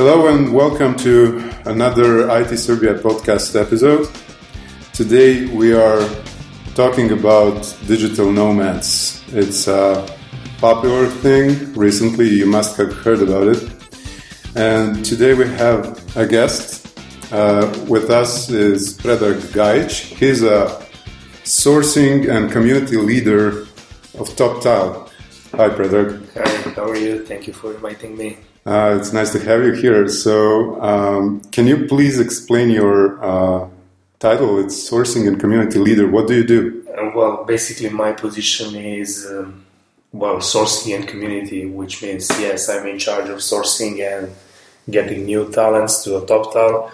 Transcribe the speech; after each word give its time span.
Hello 0.00 0.28
and 0.28 0.54
welcome 0.54 0.94
to 0.98 1.50
another 1.64 2.30
IT 2.30 2.56
Serbia 2.56 2.94
podcast 2.94 3.60
episode. 3.60 4.08
Today 4.92 5.46
we 5.46 5.74
are 5.74 6.08
talking 6.76 7.10
about 7.10 7.76
digital 7.88 8.30
nomads. 8.30 9.24
It's 9.32 9.66
a 9.66 10.06
popular 10.58 11.08
thing. 11.08 11.74
Recently, 11.74 12.28
you 12.28 12.46
must 12.46 12.76
have 12.76 12.96
heard 12.98 13.22
about 13.22 13.48
it. 13.48 13.68
And 14.54 15.04
today 15.04 15.34
we 15.34 15.48
have 15.48 16.16
a 16.16 16.28
guest. 16.28 16.96
Uh, 17.32 17.66
with 17.88 18.08
us 18.08 18.50
is 18.50 18.96
Predrag 18.98 19.40
Gajic. 19.50 20.16
He's 20.16 20.44
a 20.44 20.80
sourcing 21.42 22.30
and 22.30 22.52
community 22.52 22.98
leader 22.98 23.62
of 24.14 24.28
Toptal. 24.38 25.10
Hi, 25.56 25.68
Predrag. 25.70 26.22
Hi, 26.34 26.70
how 26.70 26.88
are 26.88 26.96
you? 26.96 27.26
Thank 27.26 27.48
you 27.48 27.52
for 27.52 27.74
inviting 27.74 28.16
me. 28.16 28.38
Uh, 28.66 28.96
it's 29.00 29.12
nice 29.12 29.32
to 29.32 29.38
have 29.38 29.62
you 29.64 29.72
here. 29.72 30.08
So, 30.08 30.80
um, 30.82 31.40
can 31.52 31.66
you 31.66 31.86
please 31.86 32.18
explain 32.18 32.70
your 32.70 33.22
uh, 33.24 33.68
title? 34.18 34.58
It's 34.58 34.90
sourcing 34.90 35.26
and 35.26 35.40
community 35.40 35.78
leader. 35.78 36.06
What 36.08 36.28
do 36.28 36.34
you 36.34 36.44
do? 36.44 36.86
Uh, 36.88 37.10
well, 37.14 37.44
basically, 37.44 37.88
my 37.88 38.12
position 38.12 38.74
is 38.74 39.26
um, 39.30 39.64
well 40.12 40.36
sourcing 40.36 40.96
and 40.96 41.08
community, 41.08 41.66
which 41.66 42.02
means 42.02 42.28
yes, 42.40 42.68
I'm 42.68 42.86
in 42.86 42.98
charge 42.98 43.28
of 43.28 43.38
sourcing 43.38 44.00
and 44.00 44.34
getting 44.90 45.24
new 45.24 45.50
talents 45.50 46.02
to 46.04 46.16
a 46.16 46.22
Toptal, 46.22 46.90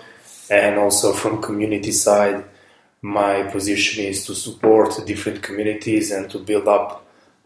and 0.51 0.79
also 0.79 1.12
from 1.12 1.41
community 1.41 1.93
side, 1.93 2.45
my 3.03 3.43
position 3.45 4.05
is 4.05 4.27
to 4.27 4.35
support 4.35 4.95
different 5.07 5.43
communities 5.43 6.11
and 6.11 6.31
to 6.31 6.39
build 6.39 6.67
up 6.69 7.04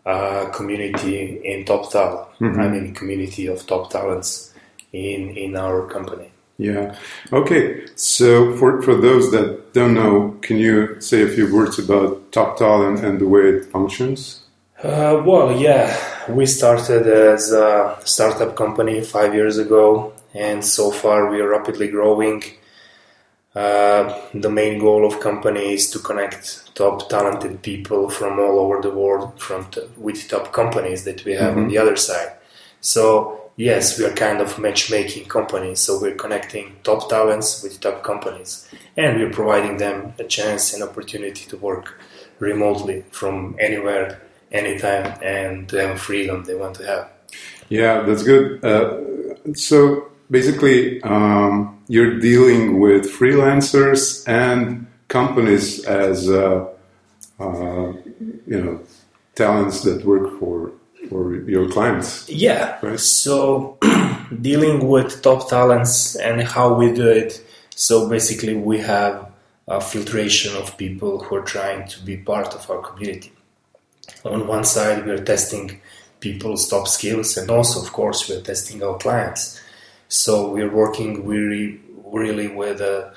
uh, 0.09 0.49
community 0.51 1.39
in 1.45 1.65
Toptal. 1.65 2.27
Mm-hmm. 2.41 2.61
I 2.61 2.69
mean, 2.69 2.95
community 2.95 3.47
of 3.47 3.67
top 3.67 3.91
talents 3.91 4.55
in 4.93 5.37
in 5.37 5.55
our 5.55 5.87
company. 5.87 6.31
Yeah. 6.57 6.97
Okay. 7.33 7.87
So 7.95 8.57
for 8.57 8.83
for 8.83 8.95
those 8.95 9.31
that 9.33 9.75
don't 9.75 9.95
know, 9.95 10.37
can 10.41 10.57
you 10.57 11.01
say 11.01 11.23
a 11.23 11.29
few 11.29 11.55
words 11.55 11.79
about 11.79 12.33
top 12.33 12.57
talent 12.57 13.05
and 13.05 13.21
the 13.21 13.29
way 13.29 13.45
it 13.51 13.67
functions? 13.67 14.45
Uh, 14.83 15.23
well, 15.27 15.61
yeah, 15.61 15.87
we 16.29 16.47
started 16.47 17.07
as 17.07 17.53
a 17.53 17.99
startup 18.05 18.57
company 18.57 19.03
five 19.03 19.35
years 19.35 19.59
ago, 19.59 20.13
and 20.35 20.65
so 20.65 20.91
far 20.91 21.31
we 21.31 21.41
are 21.41 21.51
rapidly 21.51 21.89
growing. 21.89 22.43
Uh, 23.59 24.17
the 24.35 24.49
main 24.49 24.79
goal 24.79 25.05
of 25.05 25.19
company 25.19 25.73
is 25.73 25.91
to 25.91 25.99
connect 25.99 26.73
top 26.77 27.09
talented 27.09 27.61
people 27.61 28.09
from 28.09 28.39
all 28.39 28.57
over 28.61 28.81
the 28.81 28.91
world 28.91 29.37
from 29.41 29.65
t- 29.73 29.81
with 29.97 30.29
top 30.29 30.53
companies 30.53 31.03
that 31.03 31.25
we 31.25 31.33
have 31.33 31.55
mm-hmm. 31.55 31.63
on 31.63 31.69
the 31.69 31.77
other 31.77 31.97
side. 31.97 32.31
So 32.81 33.51
yes, 33.57 33.99
we 33.99 34.05
are 34.05 34.15
kind 34.15 34.41
of 34.41 34.61
matchmaking 34.61 35.25
company. 35.27 35.75
So 35.75 36.01
we're 36.01 36.15
connecting 36.15 36.77
top 36.85 37.09
talents 37.11 37.65
with 37.65 37.81
top 37.81 38.05
companies, 38.05 38.69
and 38.97 39.19
we're 39.19 39.33
providing 39.33 39.79
them 39.79 40.15
a 40.21 40.25
chance 40.25 40.73
and 40.73 40.85
opportunity 40.85 41.45
to 41.51 41.57
work 41.57 42.01
remotely 42.39 43.05
from 43.11 43.57
anywhere, 43.59 44.23
anytime, 44.53 45.19
and 45.21 45.69
to 45.71 45.85
have 45.85 46.01
freedom 46.01 46.45
they 46.45 46.55
want 46.55 46.77
to 46.77 46.87
have. 46.87 47.11
Yeah, 47.69 48.03
that's 48.03 48.23
good. 48.23 48.65
Uh, 48.65 49.01
so 49.55 50.13
basically 50.31 51.03
um, 51.03 51.78
you're 51.89 52.19
dealing 52.21 52.79
with 52.79 53.07
freelancers 53.07 54.27
and 54.29 54.87
companies 55.09 55.85
as 55.87 56.29
uh, 56.29 56.69
uh, 57.41 57.93
you 58.47 58.61
know 58.63 58.81
talents 59.35 59.83
that 59.83 60.05
work 60.05 60.39
for 60.39 60.73
for 61.09 61.35
your 61.49 61.69
clients. 61.71 62.29
Yeah. 62.29 62.79
Right? 62.83 63.01
So 63.01 63.79
dealing 64.41 64.87
with 64.89 65.23
top 65.23 65.49
talents 65.49 66.17
and 66.17 66.43
how 66.43 66.75
we 66.75 66.93
do 66.93 67.09
it. 67.09 67.45
So 67.75 68.09
basically, 68.09 68.55
we 68.55 68.79
have 68.79 69.31
a 69.67 69.81
filtration 69.81 70.57
of 70.57 70.77
people 70.77 71.23
who 71.23 71.37
are 71.37 71.43
trying 71.43 71.87
to 71.89 72.03
be 72.03 72.17
part 72.17 72.55
of 72.55 72.69
our 72.71 72.81
community. 72.83 73.33
On 74.25 74.47
one 74.47 74.65
side, 74.65 75.05
we 75.07 75.13
are 75.13 75.25
testing 75.25 75.81
people's 76.21 76.69
top 76.69 76.89
skills, 76.89 77.37
and 77.37 77.49
also, 77.51 77.81
of 77.81 77.93
course, 77.93 78.29
we 78.29 78.35
are 78.35 78.41
testing 78.41 78.83
our 78.83 78.99
clients. 78.99 79.61
So 80.09 80.51
we're 80.51 80.71
working 80.71 81.27
really, 81.27 81.81
really 82.05 82.49
with 82.49 82.81
uh, 82.81 83.11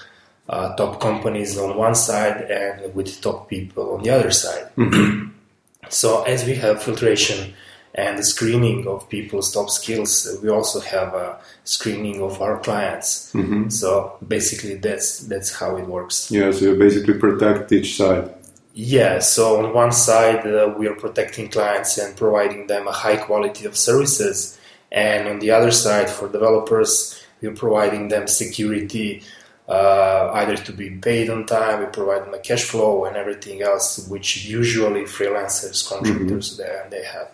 uh, 0.49 0.75
top 0.75 0.99
companies 0.99 1.57
on 1.57 1.77
one 1.77 1.95
side 1.95 2.41
and 2.51 2.93
with 2.93 3.21
top 3.21 3.49
people 3.49 3.95
on 3.95 4.03
the 4.03 4.09
other 4.09 4.31
side. 4.31 4.69
Mm-hmm. 4.75 5.29
so 5.89 6.23
as 6.23 6.45
we 6.45 6.55
have 6.55 6.83
filtration 6.83 7.53
and 7.95 8.17
the 8.17 8.23
screening 8.23 8.87
of 8.87 9.09
people's 9.09 9.51
top 9.53 9.69
skills, 9.69 10.37
we 10.41 10.49
also 10.49 10.79
have 10.79 11.13
a 11.13 11.39
screening 11.63 12.21
of 12.21 12.41
our 12.41 12.59
clients. 12.59 13.31
Mm-hmm. 13.33 13.69
So 13.69 14.17
basically, 14.25 14.75
that's 14.75 15.19
that's 15.19 15.53
how 15.53 15.75
it 15.77 15.87
works. 15.87 16.31
Yeah, 16.31 16.51
so 16.51 16.65
you 16.65 16.75
basically 16.75 17.15
protect 17.15 17.71
each 17.71 17.97
side. 17.97 18.33
Yeah, 18.73 19.19
so 19.19 19.61
on 19.61 19.73
one 19.73 19.91
side, 19.91 20.47
uh, 20.47 20.73
we 20.77 20.87
are 20.87 20.95
protecting 20.95 21.49
clients 21.49 21.97
and 21.97 22.15
providing 22.15 22.67
them 22.67 22.87
a 22.87 22.93
high 22.93 23.17
quality 23.17 23.65
of 23.65 23.75
services 23.75 24.57
and 24.91 25.27
on 25.27 25.39
the 25.39 25.51
other 25.51 25.71
side, 25.71 26.09
for 26.09 26.27
developers, 26.27 27.23
we're 27.41 27.53
providing 27.53 28.09
them 28.09 28.27
security, 28.27 29.23
uh, 29.67 30.31
either 30.33 30.57
to 30.57 30.73
be 30.73 30.89
paid 30.89 31.29
on 31.29 31.45
time, 31.45 31.79
we 31.79 31.85
provide 31.85 32.25
them 32.25 32.33
a 32.33 32.39
cash 32.39 32.63
flow 32.63 33.05
and 33.05 33.15
everything 33.15 33.61
else, 33.61 34.05
which 34.07 34.45
usually 34.45 35.03
freelancers, 35.03 35.87
contributors, 35.87 36.59
mm-hmm. 36.59 36.89
they, 36.89 36.97
they 36.97 37.05
have. 37.05 37.29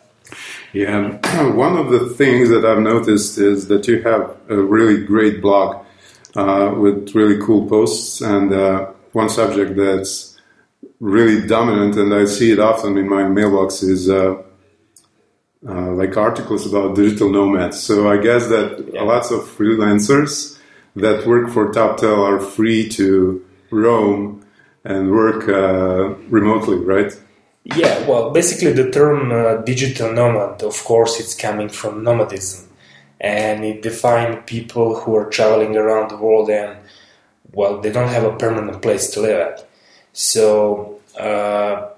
Yeah, 0.73 1.47
one 1.53 1.77
of 1.77 1.89
the 1.89 2.09
things 2.09 2.49
that 2.49 2.65
I've 2.65 2.79
noticed 2.79 3.37
is 3.37 3.67
that 3.69 3.87
you 3.87 4.01
have 4.03 4.37
a 4.49 4.57
really 4.57 5.03
great 5.03 5.41
blog 5.41 5.83
uh, 6.35 6.73
with 6.77 7.15
really 7.15 7.41
cool 7.43 7.67
posts 7.67 8.21
and 8.21 8.53
uh, 8.53 8.91
one 9.13 9.29
subject 9.29 9.75
that's 9.75 10.37
really 10.99 11.47
dominant, 11.47 11.95
and 11.95 12.13
I 12.13 12.25
see 12.25 12.51
it 12.51 12.59
often 12.59 12.97
in 12.97 13.07
my 13.07 13.27
mailbox 13.27 13.81
is 13.81 14.09
uh, 14.09 14.41
uh, 15.67 15.91
like 15.91 16.17
articles 16.17 16.67
about 16.67 16.95
digital 16.95 17.29
nomads. 17.29 17.79
So 17.81 18.09
I 18.09 18.17
guess 18.17 18.47
that 18.47 18.91
yeah. 18.93 19.03
lots 19.03 19.31
of 19.31 19.41
freelancers 19.41 20.59
that 20.95 21.25
work 21.25 21.49
for 21.49 21.71
Toptal 21.71 22.17
are 22.19 22.39
free 22.39 22.89
to 22.89 23.45
roam 23.71 24.45
and 24.83 25.11
work 25.11 25.47
uh, 25.47 26.15
remotely, 26.29 26.77
right? 26.77 27.13
Yeah, 27.63 28.07
well, 28.07 28.31
basically 28.31 28.71
the 28.71 28.89
term 28.91 29.31
uh, 29.31 29.57
digital 29.57 30.13
nomad, 30.13 30.63
of 30.63 30.81
course, 30.85 31.19
it's 31.19 31.35
coming 31.35 31.67
from 31.67 32.03
nomadism, 32.03 32.69
and 33.19 33.65
it 33.65 33.81
defines 33.81 34.43
people 34.45 34.99
who 34.99 35.15
are 35.15 35.29
traveling 35.29 35.75
around 35.75 36.09
the 36.09 36.17
world 36.17 36.49
and 36.49 36.77
well, 37.51 37.81
they 37.81 37.91
don't 37.91 38.09
have 38.09 38.23
a 38.23 38.35
permanent 38.35 38.81
place 38.81 39.09
to 39.11 39.21
live 39.21 39.39
at. 39.39 39.69
So 40.13 40.99
uh, 41.19 41.89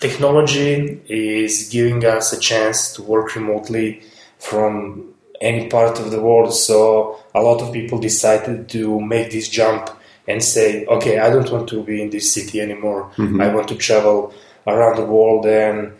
technology 0.00 1.00
is 1.08 1.68
giving 1.70 2.04
us 2.04 2.32
a 2.32 2.38
chance 2.38 2.92
to 2.94 3.02
work 3.02 3.34
remotely 3.34 4.02
from 4.38 5.14
any 5.40 5.68
part 5.68 5.98
of 5.98 6.10
the 6.10 6.20
world. 6.20 6.54
So 6.54 7.18
a 7.34 7.40
lot 7.40 7.60
of 7.62 7.72
people 7.72 7.98
decided 7.98 8.68
to 8.70 9.00
make 9.00 9.30
this 9.30 9.48
jump 9.48 9.90
and 10.26 10.42
say, 10.42 10.86
okay, 10.86 11.18
I 11.18 11.30
don't 11.30 11.50
want 11.50 11.68
to 11.68 11.82
be 11.82 12.02
in 12.02 12.10
this 12.10 12.32
city 12.32 12.60
anymore. 12.60 13.10
Mm-hmm. 13.16 13.40
I 13.40 13.54
want 13.54 13.68
to 13.68 13.76
travel 13.76 14.32
around 14.66 14.96
the 14.96 15.04
world. 15.04 15.46
And 15.46 15.92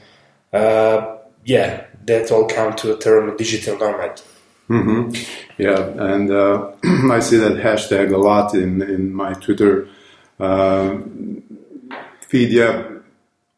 uh, 0.53 1.19
yeah, 1.45 1.85
that 2.07 2.31
all 2.31 2.47
come 2.47 2.75
to 2.77 2.95
a 2.95 2.99
term 2.99 3.37
digital 3.37 3.79
nomad. 3.79 4.21
Mm-hmm. 4.69 5.15
Yeah, 5.59 6.13
and 6.13 6.31
uh, 6.31 6.73
I 7.13 7.21
see 7.21 7.37
that 7.37 7.59
hashtag 7.59 8.15
a 8.15 8.17
lot 8.17 8.55
in, 8.55 8.81
in 8.81 9.13
my 9.13 9.35
Twitter 9.35 9.89
uh, 10.41 10.97
feed. 12.21 12.51
Yeah, 12.51 12.94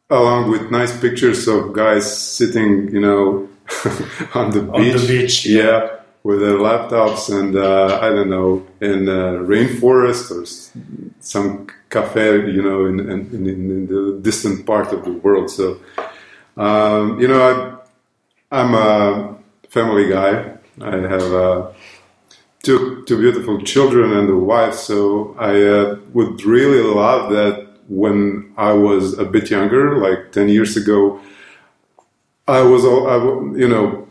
along 0.09 0.49
with 0.51 0.71
nice 0.71 0.97
pictures 0.99 1.47
of 1.47 1.73
guys 1.73 2.05
sitting, 2.35 2.89
you 2.93 3.01
know, 3.01 3.49
on 4.33 4.51
the 4.51 4.61
beach. 4.61 4.95
On 4.95 5.01
the 5.01 5.07
beach, 5.07 5.45
yeah, 5.45 5.63
yeah 5.63 5.97
with 6.27 6.41
their 6.41 6.57
laptops 6.57 7.29
and 7.29 7.55
uh, 7.55 7.99
I 8.01 8.09
don't 8.09 8.29
know 8.29 8.67
in 8.81 9.07
a 9.07 9.39
rainforest 9.53 10.25
or 10.35 10.43
some 11.21 11.67
cafe, 11.89 12.51
you 12.51 12.61
know, 12.61 12.85
in, 12.85 12.99
in, 12.99 13.47
in 13.47 13.87
the 13.87 14.19
distant 14.21 14.65
part 14.65 14.91
of 14.91 15.05
the 15.05 15.13
world. 15.13 15.49
So, 15.49 15.79
um, 16.57 17.17
you 17.21 17.29
know, 17.29 17.79
I, 18.51 18.59
am 18.61 18.73
a 18.73 19.37
family 19.69 20.09
guy. 20.09 20.57
I 20.81 20.97
have 20.97 21.33
uh, 21.33 21.71
two 22.61 23.05
two 23.07 23.17
beautiful 23.17 23.61
children 23.61 24.11
and 24.11 24.29
a 24.29 24.35
wife, 24.35 24.73
so 24.73 25.33
I 25.39 25.53
uh, 25.63 25.99
would 26.13 26.43
really 26.43 26.81
love 26.81 27.31
that 27.31 27.66
when 27.87 28.53
I 28.57 28.73
was 28.73 29.17
a 29.17 29.25
bit 29.25 29.49
younger, 29.49 29.97
like 29.97 30.31
10 30.31 30.49
years 30.49 30.77
ago, 30.77 31.19
I 32.47 32.61
was, 32.61 32.85
all, 32.85 33.09
I, 33.09 33.17
you 33.57 33.67
know, 33.67 34.07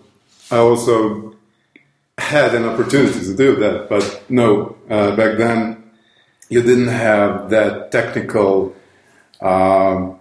I 0.51 0.59
also 0.59 1.35
had 2.19 2.55
an 2.55 2.65
opportunity 2.65 3.21
to 3.21 3.37
do 3.37 3.57
that. 3.57 3.89
But 3.89 4.23
no, 4.29 4.77
uh, 4.89 5.15
back 5.17 5.39
then 5.39 5.91
you 6.49 6.63
didn't 6.63 6.89
have 6.89 7.51
that 7.51 7.91
technical 7.91 8.75
um, 9.41 10.19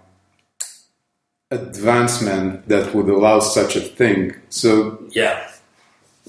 advancement 1.50 2.68
that 2.68 2.94
would 2.94 3.08
allow 3.08 3.40
such 3.40 3.76
a 3.76 3.80
thing. 3.80 4.34
So 4.48 4.98
yeah, 5.10 5.48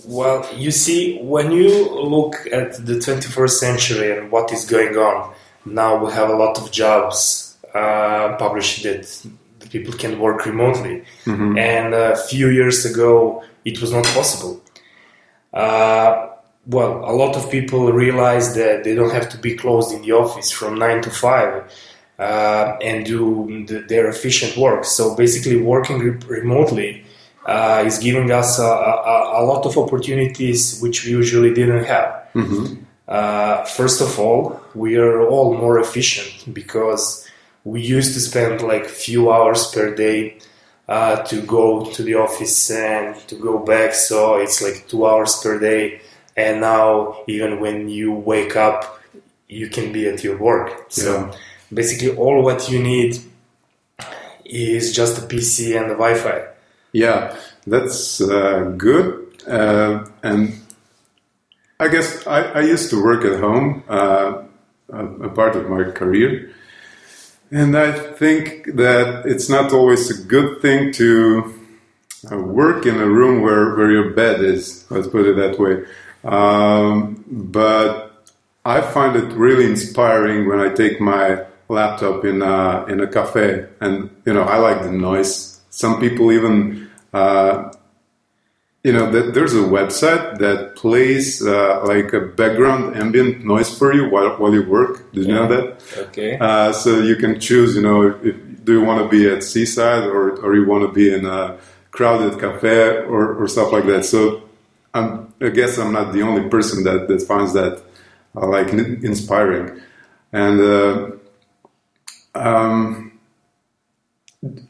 Well, 0.06 0.48
you 0.56 0.72
see, 0.72 1.20
when 1.22 1.52
you 1.52 1.90
look 1.90 2.36
at 2.52 2.86
the 2.86 2.94
21st 2.94 3.50
century 3.50 4.18
and 4.18 4.32
what 4.32 4.52
is 4.54 4.66
going 4.66 4.96
on, 4.96 5.34
now 5.74 6.04
we 6.04 6.12
have 6.12 6.30
a 6.30 6.36
lot 6.36 6.58
of 6.58 6.72
jobs 6.72 7.58
uh, 7.74 8.36
published 8.38 8.84
that 8.84 9.06
people 9.70 9.94
can 9.94 10.20
work 10.20 10.46
remotely. 10.46 11.04
Mm-hmm. 11.26 11.58
And 11.58 11.94
a 11.94 12.18
few 12.18 12.50
years 12.50 12.86
ago, 12.86 13.44
it 13.66 13.82
was 13.82 13.92
not 13.92 14.06
possible. 14.06 14.62
Uh, 15.54 16.30
well, 16.66 17.04
a 17.06 17.14
lot 17.14 17.36
of 17.36 17.50
people 17.50 17.92
realize 17.92 18.56
that 18.56 18.84
they 18.84 18.94
don't 18.94 19.12
have 19.12 19.30
to 19.30 19.38
be 19.38 19.56
closed 19.56 19.94
in 19.94 20.02
the 20.02 20.12
office 20.12 20.52
from 20.52 20.78
9 20.78 21.02
to 21.04 21.10
5 21.10 21.74
uh, 22.20 22.78
and 22.82 23.06
do 23.06 23.66
the, 23.68 23.80
their 23.80 24.10
efficient 24.10 24.58
work. 24.58 24.84
So 24.84 25.16
basically, 25.16 25.62
working 25.62 26.00
re- 26.00 26.20
remotely 26.28 27.06
uh, 27.46 27.84
is 27.86 28.00
giving 28.00 28.32
us 28.32 28.60
a, 28.60 28.64
a, 28.64 29.42
a, 29.42 29.44
lot 29.46 29.66
of 29.66 29.78
opportunities 29.78 30.82
which 30.82 31.06
we 31.06 31.12
usually 31.12 31.54
didn't 31.54 31.86
have. 31.86 32.28
Mm-hmm. 32.36 32.84
Uh, 33.08 33.64
first 33.66 34.02
of 34.02 34.20
all, 34.20 34.60
we 34.76 34.98
are 34.98 35.22
all 35.28 35.54
more 35.58 35.80
efficient 35.80 36.54
because 36.54 37.26
we 37.64 37.82
used 37.82 38.14
to 38.14 38.20
spend 38.20 38.62
like 38.62 38.86
few 38.86 39.32
hours 39.32 39.72
per 39.72 39.94
day 39.96 40.38
uh, 40.90 41.18
to 41.24 41.42
go 41.42 41.86
to 41.92 42.04
the 42.04 42.16
office 42.16 42.72
and 42.72 43.16
to 43.28 43.36
go 43.36 43.60
back. 43.60 43.94
So 43.94 44.36
it's 44.36 44.62
like 44.62 44.88
two 44.88 45.06
hours 45.06 45.36
per 45.42 45.60
day. 45.60 46.02
And 46.36 46.62
now, 46.62 47.18
even 47.28 47.60
when 47.60 47.90
you 47.90 48.12
wake 48.14 48.56
up, 48.56 49.00
you 49.48 49.70
can 49.70 49.92
be 49.92 50.08
at 50.08 50.24
your 50.24 50.38
work. 50.38 50.86
So 50.90 51.12
Yeah. 51.12 51.32
basically, 51.74 52.16
all 52.16 52.44
what 52.44 52.70
you 52.70 52.80
need 52.80 53.20
is 54.46 54.94
just 54.94 55.18
a 55.18 55.22
PC 55.22 55.76
and 55.76 55.90
the 55.90 55.96
Wi-Fi. 55.96 56.46
Yeah, 56.94 57.36
that's 57.66 58.22
uh, 58.22 58.74
good. 58.78 59.26
Uh, 59.48 60.06
and 60.24 60.54
I 61.80 61.90
guess 61.90 62.26
I, 62.26 62.42
I 62.42 62.62
used 62.62 62.90
to 62.90 63.04
work 63.04 63.24
at 63.24 63.40
home, 63.40 63.84
uh, 63.88 64.42
a, 64.90 65.30
part 65.30 65.56
of 65.56 65.70
my 65.70 65.84
career. 65.92 66.52
And 67.52 67.78
I 67.78 67.92
think 67.92 68.66
that 68.76 69.26
it's 69.26 69.48
not 69.48 69.72
always 69.72 70.10
a 70.10 70.24
good 70.24 70.60
thing 70.62 70.92
to 70.94 71.54
uh, 72.32 72.38
work 72.38 72.88
in 72.88 72.96
a 72.96 73.06
room 73.06 73.44
where, 73.44 73.76
where 73.76 73.92
your 73.92 74.10
bed 74.16 74.42
is, 74.44 74.90
let's 74.90 75.08
put 75.08 75.28
it 75.28 75.36
that 75.36 75.60
way. 75.60 75.86
Um, 76.24 77.24
but 77.28 78.26
I 78.66 78.82
find 78.82 79.16
it 79.16 79.32
really 79.34 79.66
inspiring 79.66 80.48
when 80.48 80.60
I 80.60 80.74
take 80.74 81.00
my 81.00 81.46
laptop 81.70 82.26
in 82.26 82.42
a, 82.42 82.86
in 82.86 83.02
a 83.02 83.08
cafe 83.08 83.68
and, 83.82 84.10
you 84.26 84.34
know, 84.34 84.44
I 84.44 84.58
like 84.58 84.82
the 84.82 84.92
noise. 84.92 85.62
Some 85.70 86.00
people 86.00 86.32
even, 86.32 86.90
uh, 87.14 87.72
you 88.88 88.94
know, 88.94 89.12
that 89.12 89.34
there's 89.34 89.54
a 89.54 89.66
website 89.78 90.38
that 90.38 90.78
plays 90.78 91.46
uh, 91.46 91.84
like 91.84 92.14
a 92.14 92.22
background 92.22 92.96
ambient 92.96 93.44
noise 93.44 93.70
for 93.78 93.94
you 93.94 94.10
while, 94.10 94.30
while 94.38 94.54
you 94.54 94.64
work. 94.64 95.12
Did 95.12 95.26
you 95.28 95.34
know 95.34 95.48
that? 95.56 95.66
Okay. 96.06 96.38
Uh, 96.40 96.72
so 96.72 96.90
you 97.02 97.18
can 97.18 97.38
choose, 97.38 97.76
you 97.76 97.82
know, 97.82 97.98
if, 98.24 98.36
do 98.64 98.72
you 98.80 98.84
want 98.90 99.00
to 99.04 99.10
be 99.10 99.30
at 99.30 99.44
seaside 99.44 100.06
or, 100.06 100.38
or 100.40 100.56
you 100.56 100.66
want 100.66 100.84
to 100.88 100.92
be 100.94 101.14
in 101.14 101.26
a 101.26 101.58
crowded 101.92 102.40
cafe 102.40 103.00
or, 103.14 103.36
or 103.36 103.46
stuff 103.50 103.74
like 103.74 103.86
that. 103.88 104.06
So 104.06 104.44
I'm, 104.94 105.34
I 105.42 105.50
guess 105.50 105.78
I'm 105.78 105.92
not 105.92 106.14
the 106.14 106.22
only 106.22 106.48
person 106.48 106.86
that, 106.86 107.10
that 107.10 107.22
finds 107.24 107.52
that 107.54 107.84
uh, 108.38 108.48
like 108.48 108.70
in- 108.70 109.06
inspiring. 109.06 109.82
And 110.32 110.62
uh, 110.62 111.12
um, 112.36 113.20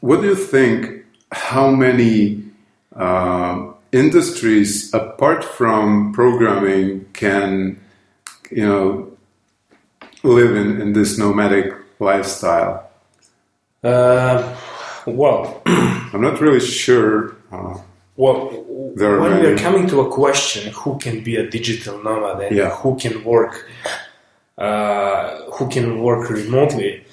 what 0.00 0.22
do 0.22 0.26
you 0.26 0.34
think? 0.34 1.04
How 1.30 1.70
many 1.70 2.42
uh, 2.96 3.74
industries 3.92 4.92
apart 4.94 5.44
from 5.44 6.12
programming 6.12 7.06
can, 7.12 7.80
you 8.50 8.66
know, 8.66 9.10
live 10.22 10.54
in, 10.56 10.80
in 10.80 10.92
this 10.92 11.18
nomadic 11.18 11.72
lifestyle? 12.00 12.88
Uh, 13.82 14.56
well, 15.06 15.62
I'm 15.66 16.20
not 16.20 16.40
really 16.40 16.60
sure. 16.60 17.36
Uh, 17.52 17.78
Well, 18.16 18.50
when 18.96 19.20
many. 19.20 19.40
we 19.40 19.46
are 19.52 19.58
coming 19.58 19.86
to 19.88 20.00
a 20.00 20.08
question, 20.10 20.72
who 20.72 20.98
can 20.98 21.22
be 21.22 21.36
a 21.36 21.48
digital 21.48 22.02
nomad 22.02 22.40
and 22.46 22.56
Yeah. 22.56 22.70
who 22.82 22.96
can 22.96 23.22
work, 23.22 23.54
uh, 24.58 25.42
who 25.54 25.68
can 25.68 25.86
work 26.02 26.28
remotely? 26.28 27.04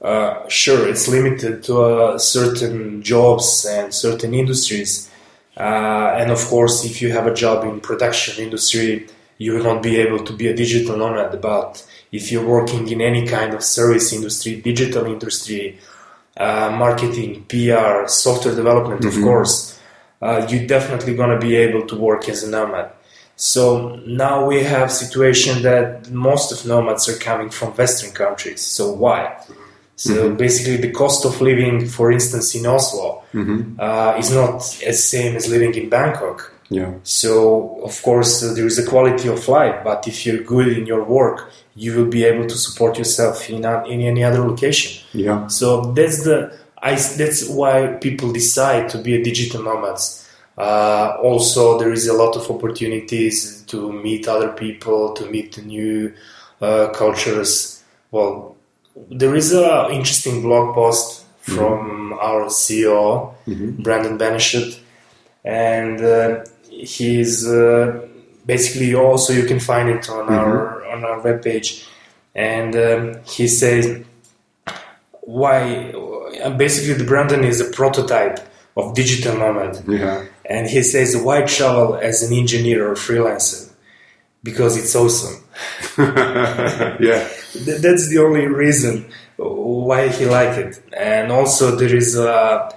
Uh, 0.00 0.48
sure, 0.48 0.88
it's 0.88 1.06
limited 1.08 1.62
to 1.64 1.74
uh, 1.82 2.18
certain 2.18 3.02
jobs 3.02 3.66
and 3.68 3.92
certain 3.92 4.32
industries, 4.34 5.10
uh, 5.56 6.16
and 6.18 6.30
of 6.30 6.44
course, 6.46 6.84
if 6.84 7.00
you 7.00 7.12
have 7.12 7.26
a 7.26 7.34
job 7.34 7.64
in 7.64 7.80
production 7.80 8.42
industry, 8.42 9.06
you 9.38 9.52
will 9.54 9.62
not 9.62 9.82
be 9.82 9.96
able 9.96 10.24
to 10.24 10.32
be 10.32 10.48
a 10.48 10.54
digital 10.54 10.96
nomad. 10.96 11.40
But 11.40 11.86
if 12.12 12.30
you're 12.30 12.46
working 12.46 12.88
in 12.88 13.00
any 13.00 13.26
kind 13.26 13.54
of 13.54 13.62
service 13.62 14.12
industry, 14.12 14.60
digital 14.60 15.06
industry, 15.06 15.78
uh, 16.36 16.74
marketing, 16.76 17.44
PR, 17.48 18.08
software 18.08 18.54
development, 18.54 19.04
of 19.04 19.14
course, 19.22 19.78
uh, 20.20 20.46
you're 20.48 20.66
definitely 20.66 21.14
going 21.14 21.30
to 21.30 21.38
be 21.38 21.54
able 21.56 21.86
to 21.86 21.96
work 21.96 22.28
as 22.28 22.42
a 22.42 22.50
nomad. 22.50 22.90
So 23.36 23.96
now 24.06 24.46
we 24.46 24.62
have 24.62 24.92
situation 24.92 25.62
that 25.62 26.10
most 26.10 26.52
of 26.52 26.66
nomads 26.66 27.08
are 27.08 27.18
coming 27.18 27.50
from 27.50 27.72
Western 27.72 28.12
countries. 28.12 28.60
So 28.62 28.92
why? 28.92 29.40
So 29.96 30.34
basically, 30.34 30.76
the 30.78 30.90
cost 30.90 31.24
of 31.24 31.40
living, 31.40 31.86
for 31.86 32.10
instance, 32.10 32.54
in 32.54 32.66
Oslo, 32.66 33.22
uh, 33.78 34.16
is 34.18 34.30
not 34.32 34.56
as 34.84 35.04
same 35.04 35.36
as 35.36 35.48
living 35.48 35.74
in 35.74 35.88
Bangkok. 35.88 36.52
yeah. 36.70 36.92
So, 37.02 37.80
of 37.84 38.02
course, 38.02 38.42
uh, 38.42 38.54
there 38.54 38.66
is 38.66 38.78
a 38.78 38.86
quality 38.86 39.28
of 39.28 39.46
life, 39.48 39.84
but 39.84 40.08
if 40.08 40.24
you're 40.24 40.42
good 40.42 40.68
in 40.78 40.86
your 40.86 41.04
work, 41.04 41.52
you 41.76 41.94
will 41.96 42.10
be 42.10 42.24
able 42.24 42.46
to 42.46 42.56
support 42.56 42.98
yourself 42.98 43.50
in, 43.50 43.64
a, 43.64 43.84
in 43.84 44.00
any 44.00 44.24
other 44.24 44.40
location. 44.40 45.04
Yeah. 45.12 45.46
So 45.48 45.92
that's 45.92 46.24
the 46.24 46.52
I, 46.84 46.96
that's 46.96 47.48
why 47.48 47.96
people 48.00 48.30
decide 48.30 48.90
to 48.90 48.98
be 48.98 49.14
a 49.14 49.24
digital 49.24 49.62
nomads. 49.62 50.28
Uh, 50.56 51.16
also, 51.22 51.78
there 51.78 51.92
is 51.92 52.06
a 52.06 52.12
lot 52.12 52.36
of 52.36 52.48
opportunities 52.50 53.62
to 53.62 53.90
meet 53.90 54.28
other 54.28 54.50
people, 54.52 55.14
to 55.14 55.26
meet 55.30 55.56
new 55.64 56.12
uh, 56.60 56.88
cultures. 56.90 57.82
Well, 58.10 58.56
there 59.10 59.34
is 59.34 59.52
a 59.52 59.88
interesting 59.90 60.42
blog 60.42 60.74
post 60.74 61.24
from 61.40 62.12
our 62.14 62.46
CEO, 62.46 63.34
Breanden 63.46 64.18
Beneschott, 64.18 64.78
and 65.44 66.00
uh, 66.00 66.44
he's 66.70 67.46
uh, 67.46 68.06
basically 68.46 68.94
also 68.94 69.32
you 69.32 69.44
can 69.44 69.60
find 69.60 69.88
it 69.90 70.08
on 70.08 70.28
our 70.32 70.86
on 70.86 71.04
our 71.04 71.20
webpage, 71.20 71.86
and 72.34 72.74
um, 72.76 73.20
he 73.24 73.46
says 73.48 74.02
why 75.20 75.90
uh, 76.42 76.50
basically 76.50 76.94
the 76.94 77.04
Breanden 77.04 77.44
is 77.44 77.60
a 77.60 77.70
prototype 77.70 78.38
of 78.76 78.94
digital 78.94 79.36
nomad. 79.38 79.82
Yeah. 79.86 80.24
and 80.46 80.66
he 80.68 80.82
says 80.82 81.16
why 81.16 81.42
travel 81.42 81.96
as 81.96 82.22
an 82.22 82.32
engineer 82.36 82.90
or 82.90 82.94
freelancer? 82.94 83.70
Because 84.42 84.76
it's 84.76 84.94
awesome 84.94 85.43
yeah. 85.98 87.28
Th- 87.52 87.80
that's 87.80 88.08
the 88.08 88.18
only 88.18 88.46
reason 88.46 89.10
why 89.36 90.08
he 90.08 90.26
liked 90.26 90.58
it. 90.58 90.82
And 90.96 91.32
also 91.32 91.76
there 91.76 91.94
is 91.94 92.16
uh, 92.18 92.70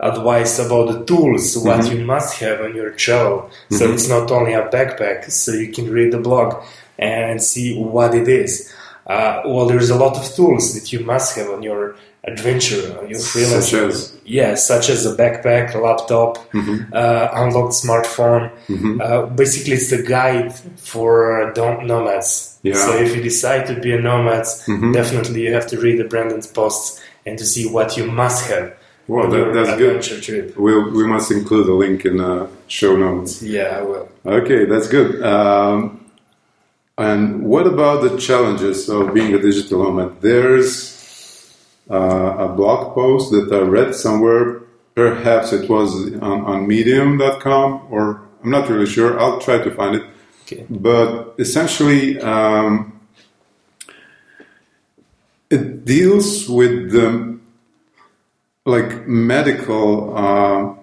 advice 0.00 0.58
about 0.58 0.92
the 0.92 1.04
tools 1.04 1.56
what 1.58 1.90
you 1.90 2.04
must 2.04 2.38
have 2.40 2.60
on 2.60 2.74
your 2.74 2.90
travel 2.90 3.48
so 3.70 3.92
it's 3.92 4.08
not 4.08 4.30
only 4.30 4.52
a 4.52 4.68
backpack 4.68 5.30
so 5.30 5.52
you 5.52 5.72
can 5.72 5.88
read 5.90 6.12
the 6.12 6.18
blog 6.18 6.62
and 6.98 7.42
see 7.42 7.78
what 7.78 8.14
it 8.14 8.28
is. 8.28 8.72
Uh, 9.06 9.42
well 9.46 9.66
there's 9.66 9.90
a 9.90 9.96
lot 9.96 10.16
of 10.16 10.34
tools 10.34 10.74
that 10.74 10.92
you 10.92 11.00
must 11.04 11.36
have 11.36 11.48
on 11.50 11.62
your 11.62 11.96
adventure 12.26 12.82
your 13.08 13.18
freelance 13.20 13.70
Such 13.70 13.74
as? 13.74 14.16
yeah 14.24 14.54
such 14.54 14.88
as 14.88 15.04
a 15.04 15.14
backpack 15.16 15.74
a 15.74 15.78
laptop 15.78 16.38
uh, 16.54 17.28
unlocked 17.42 17.74
smartphone 17.74 18.50
uh, 19.00 19.26
basically 19.26 19.74
it's 19.74 19.90
the 19.90 20.02
guide 20.02 20.52
for 20.78 21.52
dom- 21.54 21.86
nomads 21.86 22.58
Yeah. 22.62 22.74
so 22.74 22.96
if 23.04 23.14
you 23.14 23.22
decide 23.22 23.66
to 23.66 23.74
be 23.78 23.92
a 23.92 24.00
nomad 24.00 24.44
definitely 24.92 25.42
you 25.46 25.52
have 25.52 25.66
to 25.72 25.76
read 25.78 25.98
the 25.98 26.04
Breanden's 26.04 26.46
posts 26.46 27.00
and 27.26 27.38
to 27.38 27.44
see 27.44 27.64
what 27.76 27.96
you 27.98 28.04
must 28.22 28.40
have 28.50 28.66
Well, 29.06 29.28
that- 29.30 29.52
that's 29.56 29.76
good. 29.84 30.00
trip 30.26 30.56
We'll, 30.56 30.90
we 30.98 31.04
must 31.06 31.30
include 31.30 31.66
a 31.68 31.74
link 31.84 32.04
in 32.06 32.16
the 32.24 32.48
show 32.68 32.96
notes. 32.96 33.42
yeah 33.42 33.78
i 33.80 33.82
will 33.82 34.08
Okay, 34.40 34.64
that's 34.64 34.88
good. 34.88 35.22
Um, 35.22 36.00
and 36.96 37.42
what 37.42 37.66
about 37.66 37.96
the 38.06 38.16
challenges 38.18 38.88
of 38.88 39.12
being 39.12 39.34
a 39.34 39.38
digital 39.48 39.82
nomad? 39.84 40.20
There's 40.22 40.93
uh, 41.90 42.36
a 42.38 42.48
blog 42.48 42.94
post 42.94 43.30
that 43.32 43.52
I 43.52 43.60
read 43.60 43.94
somewhere. 43.94 44.60
Perhaps 44.94 45.52
it 45.52 45.68
was 45.68 46.12
on, 46.14 46.44
on 46.44 46.68
medium.com, 46.68 47.88
or 47.90 48.22
I'm 48.42 48.50
not 48.50 48.68
really 48.68 48.86
sure. 48.86 49.18
I'll 49.18 49.40
try 49.40 49.58
to 49.58 49.70
find 49.70 49.96
it. 49.96 50.04
okay 50.42 50.66
But 50.70 51.34
essentially, 51.38 52.20
um, 52.20 53.00
it 55.50 55.84
deals 55.84 56.48
with 56.48 56.92
the 56.92 57.38
like 58.66 59.06
medical 59.06 60.16
uh, 60.16 60.74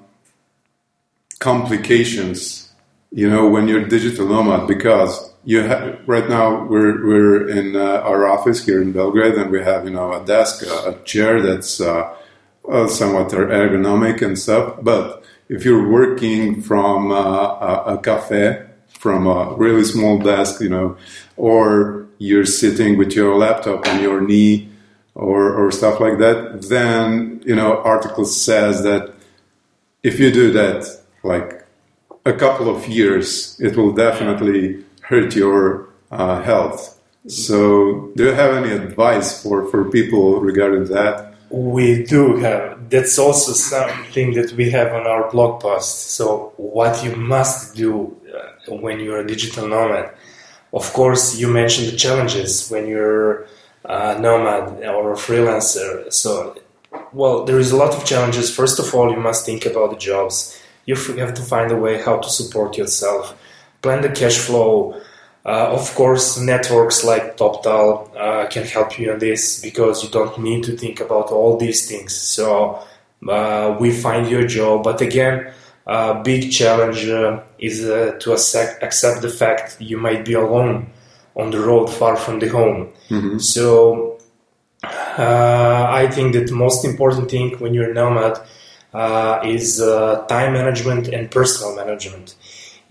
complications 1.40 2.72
you 3.12 3.30
know, 3.30 3.48
when 3.48 3.68
you're 3.68 3.86
digital 3.86 4.28
nomad, 4.28 4.68
because 4.68 5.31
you 5.44 5.62
right 6.06 6.30
now 6.30 6.66
we're 6.66 7.06
we're 7.06 7.50
in 7.50 7.76
uh, 7.76 8.02
our 8.04 8.28
office 8.28 8.66
here 8.66 8.82
in 8.82 8.92
Belgrade, 8.92 9.36
and 9.36 9.50
we 9.52 9.62
have 9.64 9.86
you 9.86 9.92
know 9.92 10.14
a 10.14 10.26
desk, 10.26 10.64
a, 10.66 10.90
a 10.90 11.04
chair 11.04 11.42
that's 11.42 11.82
uh, 11.82 12.14
well, 12.64 12.88
somewhat 12.88 13.30
ergonomic 13.30 14.22
and 14.22 14.38
stuff. 14.38 14.76
But 14.82 15.24
if 15.50 15.66
you're 15.66 15.90
working 15.90 16.62
from 16.62 17.12
uh, 17.12 17.16
a, 17.16 17.84
a 17.96 17.98
cafe, 17.98 18.66
from 19.02 19.26
a 19.26 19.54
really 19.56 19.84
small 19.84 20.20
desk, 20.20 20.62
you 20.62 20.70
know, 20.70 20.96
or 21.36 22.08
you're 22.20 22.46
sitting 22.46 22.98
with 22.98 23.14
your 23.14 23.36
laptop 23.36 23.88
on 23.88 24.02
your 24.02 24.22
knee 24.22 24.70
or, 25.16 25.52
or 25.54 25.72
stuff 25.72 26.00
like 26.00 26.20
that, 26.20 26.62
then, 26.70 27.42
you 27.46 27.56
know, 27.56 27.82
article 27.82 28.26
says 28.26 28.84
that 28.84 29.14
if 30.04 30.20
you 30.20 30.32
do 30.32 30.52
that, 30.52 30.86
like 31.24 31.66
a 32.26 32.34
couple 32.34 32.70
of 32.70 32.88
years, 32.88 33.60
it 33.60 33.76
will 33.76 33.92
definitely 33.92 34.86
hurt 35.12 35.36
your 35.36 35.90
uh, 36.10 36.42
health. 36.42 36.98
So, 37.28 38.12
do 38.16 38.26
you 38.26 38.34
have 38.34 38.52
any 38.56 38.72
advice 38.72 39.44
for, 39.44 39.70
for 39.70 39.92
people 39.92 40.40
regarding 40.40 40.86
that? 40.86 41.36
We 41.52 42.04
do 42.04 42.38
have. 42.38 42.90
That's 42.90 43.20
also 43.20 43.52
something 43.52 44.34
that 44.34 44.54
we 44.54 44.72
have 44.72 44.92
on 44.94 45.06
our 45.06 45.30
blog 45.30 45.62
post. 45.62 46.12
So, 46.18 46.54
what 46.58 47.04
you 47.04 47.16
must 47.16 47.76
do 47.76 48.18
uh, 48.34 48.76
when 48.76 49.00
you're 49.00 49.20
a 49.20 49.28
digital 49.28 49.68
nomad. 49.68 50.10
Of 50.74 50.92
course, 50.94 51.38
you 51.38 51.48
mentioned 51.48 51.90
the 51.90 51.98
challenges 51.98 52.70
when 52.72 52.88
you're 52.88 53.46
a 53.84 54.18
nomad 54.20 54.84
or 54.86 55.14
a 55.14 55.16
freelancer. 55.16 56.12
So, 56.12 56.56
well, 57.12 57.44
there 57.44 57.60
is 57.60 57.72
a 57.72 57.78
lot 57.78 57.94
of 57.94 58.06
challenges. 58.06 58.54
First 58.56 58.80
of 58.80 58.94
all, 58.96 59.12
you 59.12 59.20
must 59.20 59.46
think 59.46 59.66
about 59.66 59.92
the 59.92 59.98
jobs. 59.98 60.60
You 60.86 60.96
have 60.96 61.34
to 61.36 61.42
find 61.42 61.72
a 61.72 61.76
way 61.76 62.02
how 62.02 62.18
to 62.18 62.30
support 62.30 62.78
yourself, 62.78 63.38
plan 63.82 64.02
the 64.02 64.10
cash 64.10 64.38
flow. 64.38 65.00
Uh, 65.44 65.74
of 65.74 65.96
course, 65.96 66.40
networks 66.40 67.04
like 67.04 67.36
TopTal 67.38 68.16
uh, 68.16 68.48
can 68.48 68.64
help 68.64 69.00
you 69.00 69.12
on 69.12 69.18
this 69.18 69.60
because 69.62 70.04
you 70.04 70.10
don't 70.10 70.38
need 70.38 70.64
to 70.64 70.78
think 70.78 71.00
about 71.00 71.32
all 71.32 71.58
these 71.58 71.88
things. 71.88 72.16
So 72.16 72.80
uh, 73.28 73.76
we 73.80 73.92
find 73.92 74.30
your 74.30 74.46
job, 74.46 74.84
but 74.84 75.02
again, 75.02 75.52
a 75.88 76.22
big 76.24 76.52
challenge 76.52 77.08
uh, 77.08 77.42
is 77.58 77.84
uh, 77.84 78.18
to 78.20 78.34
accept, 78.34 78.84
accept 78.84 79.22
the 79.22 79.30
fact 79.30 79.78
you 79.82 79.98
might 79.98 80.24
be 80.24 80.34
alone 80.34 80.92
on 81.36 81.50
the 81.50 81.60
road 81.60 81.88
far 81.88 82.16
from 82.16 82.40
the 82.40 82.48
home. 82.50 82.90
Mm-hmm. 83.10 83.40
So 83.40 84.20
uh, 84.84 85.88
I 85.90 86.08
think 86.12 86.34
that 86.34 86.48
the 86.48 86.56
most 86.56 86.86
important 86.86 87.32
thing 87.32 87.58
when 87.60 87.74
you're 87.74 87.92
a 87.92 87.94
nomad 87.94 88.40
uh, 88.94 89.42
is 89.44 89.82
uh, 89.82 90.26
time 90.28 90.54
management 90.54 91.08
and 91.08 91.32
personal 91.32 91.76
management. 91.76 92.36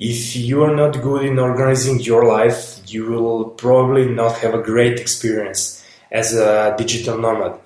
If 0.00 0.34
you 0.34 0.62
are 0.64 0.74
not 0.74 1.02
good 1.02 1.26
in 1.26 1.38
organizing 1.38 2.00
your 2.00 2.24
life, 2.24 2.80
you 2.86 3.04
will 3.04 3.50
probably 3.50 4.06
not 4.08 4.38
have 4.38 4.54
a 4.54 4.62
great 4.62 4.98
experience 4.98 5.84
as 6.10 6.32
a 6.34 6.74
digital 6.78 7.18
nomad. 7.18 7.58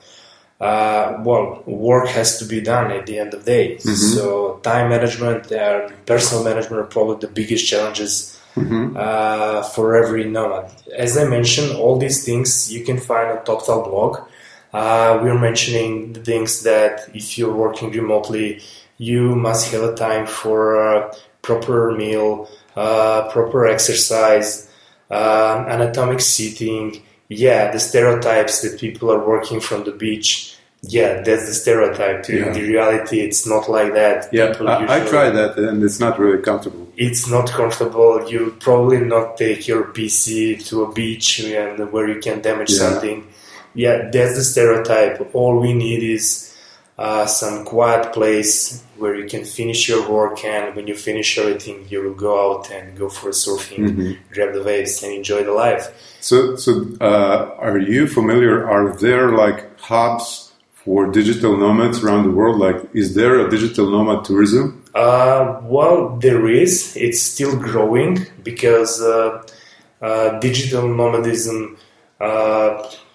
Uh, 0.61 1.19
well, 1.25 1.63
work 1.67 2.09
has 2.09 2.39
to 2.39 2.45
be 2.45 2.61
done 2.61 2.91
at 2.91 3.07
the 3.07 3.19
end 3.19 3.35
of 3.35 3.45
the 3.45 3.51
day. 3.53 3.77
Mhm. 3.77 3.95
So 4.15 4.59
time 4.63 4.89
management 4.89 5.51
and 5.53 5.93
personal 6.07 6.43
management 6.45 6.81
are 6.83 6.91
probably 6.97 7.19
the 7.27 7.33
biggest 7.33 7.67
challenges 7.67 8.13
Mm-hmm. 8.57 8.97
uh, 8.97 9.63
for 9.75 9.97
every 9.97 10.25
nomad. 10.31 10.71
As 10.97 11.19
I 11.19 11.25
mentioned, 11.25 11.71
all 11.77 11.99
these 11.99 12.25
things 12.25 12.73
you 12.73 12.85
can 12.85 12.99
find 12.99 13.27
on 13.33 13.39
TopTal 13.45 13.81
blog. 13.91 14.13
Uh, 14.73 15.19
we're 15.23 15.41
mentioning 15.49 16.13
the 16.13 16.21
things 16.21 16.63
that 16.63 17.09
if 17.15 17.37
you're 17.37 17.53
working 17.53 17.91
remotely, 17.91 18.61
you 18.97 19.35
must 19.35 19.73
have 19.73 19.83
a 19.83 19.95
time 19.97 20.25
for 20.27 20.61
a 20.93 21.13
proper 21.45 21.93
meal, 21.93 22.49
uh, 22.77 23.29
proper 23.31 23.67
exercise, 23.67 24.69
uh, 25.11 25.65
anatomic 25.69 26.21
seating. 26.21 27.03
Yeah, 27.29 27.71
the 27.73 27.79
stereotypes 27.81 28.63
that 28.63 28.81
people 28.81 29.11
are 29.13 29.25
working 29.27 29.61
from 29.61 29.85
the 29.85 29.93
beach. 29.93 30.57
Yeah, 30.87 31.23
that's 31.23 31.47
the 31.47 31.55
stereotype. 31.55 32.29
Yeah. 32.29 32.47
In 32.49 32.53
the 32.53 32.63
reality, 32.63 33.21
it's 33.21 33.47
not 33.47 33.71
like 33.71 33.95
that. 33.95 34.29
Yeah, 34.33 34.49
People 34.53 34.69
I, 34.69 34.75
I 34.75 34.81
usually- 34.99 35.11
tried 35.11 35.31
that 35.31 35.57
and 35.57 35.83
it's 35.83 35.99
not 35.99 36.19
really 36.19 36.43
comfortable. 36.43 36.87
it's 36.97 37.25
not 37.31 37.47
comfortable. 37.51 38.13
You 38.31 38.55
probably 38.61 39.01
not 39.01 39.37
take 39.39 39.67
your 39.67 39.85
PC 39.97 40.63
to 40.69 40.85
a 40.85 40.93
beach 40.93 41.41
and 41.41 41.91
where 41.93 42.07
you 42.13 42.21
can 42.21 42.43
damage 42.43 42.71
Yeah. 42.73 42.79
something. 42.85 43.27
Yeah, 43.75 44.11
that's 44.13 44.35
the 44.37 44.45
stereotype. 44.45 45.17
All 45.35 45.59
we 45.59 45.73
need 45.73 46.03
is 46.17 46.54
uh, 46.99 47.27
some 47.27 47.65
quiet 47.65 48.13
place 48.13 48.83
where 48.99 49.17
you 49.17 49.27
can 49.29 49.45
finish 49.45 49.89
your 49.89 50.09
work, 50.09 50.45
and 50.45 50.75
when 50.77 50.87
you 50.87 50.95
finish 50.95 51.37
everything, 51.39 51.85
you 51.89 52.03
will 52.03 52.15
go 52.15 52.53
out 52.53 52.71
and 52.71 52.97
go 52.97 53.09
for 53.09 53.31
surfing, 53.31 53.79
Mhm. 53.79 54.17
grab 54.33 54.55
the 54.55 54.63
waves, 54.63 55.03
and 55.03 55.13
enjoy 55.13 55.43
the 55.43 55.53
life. 55.53 55.89
So, 56.21 56.57
so 56.57 56.87
uh, 57.01 57.51
are 57.59 57.79
you 57.79 58.07
familiar? 58.07 58.67
Are 58.67 58.97
there 58.97 59.33
like 59.33 59.79
hubs 59.81 60.53
for 60.85 61.07
digital 61.07 61.57
nomads 61.57 62.03
around 62.05 62.25
the 62.25 62.31
world? 62.31 62.59
Like, 62.61 62.81
is 62.95 63.15
there 63.15 63.45
a 63.45 63.51
digital 63.51 63.91
nomad 63.91 64.25
tourism? 64.25 64.83
Uh, 64.95 65.61
well, 65.65 66.17
there 66.21 66.49
is. 66.49 66.97
It's 66.97 67.21
still 67.21 67.57
growing 67.57 68.27
because 68.45 69.03
uh, 69.03 69.43
uh, 70.01 70.39
digital 70.39 70.87
nomadism. 70.89 71.77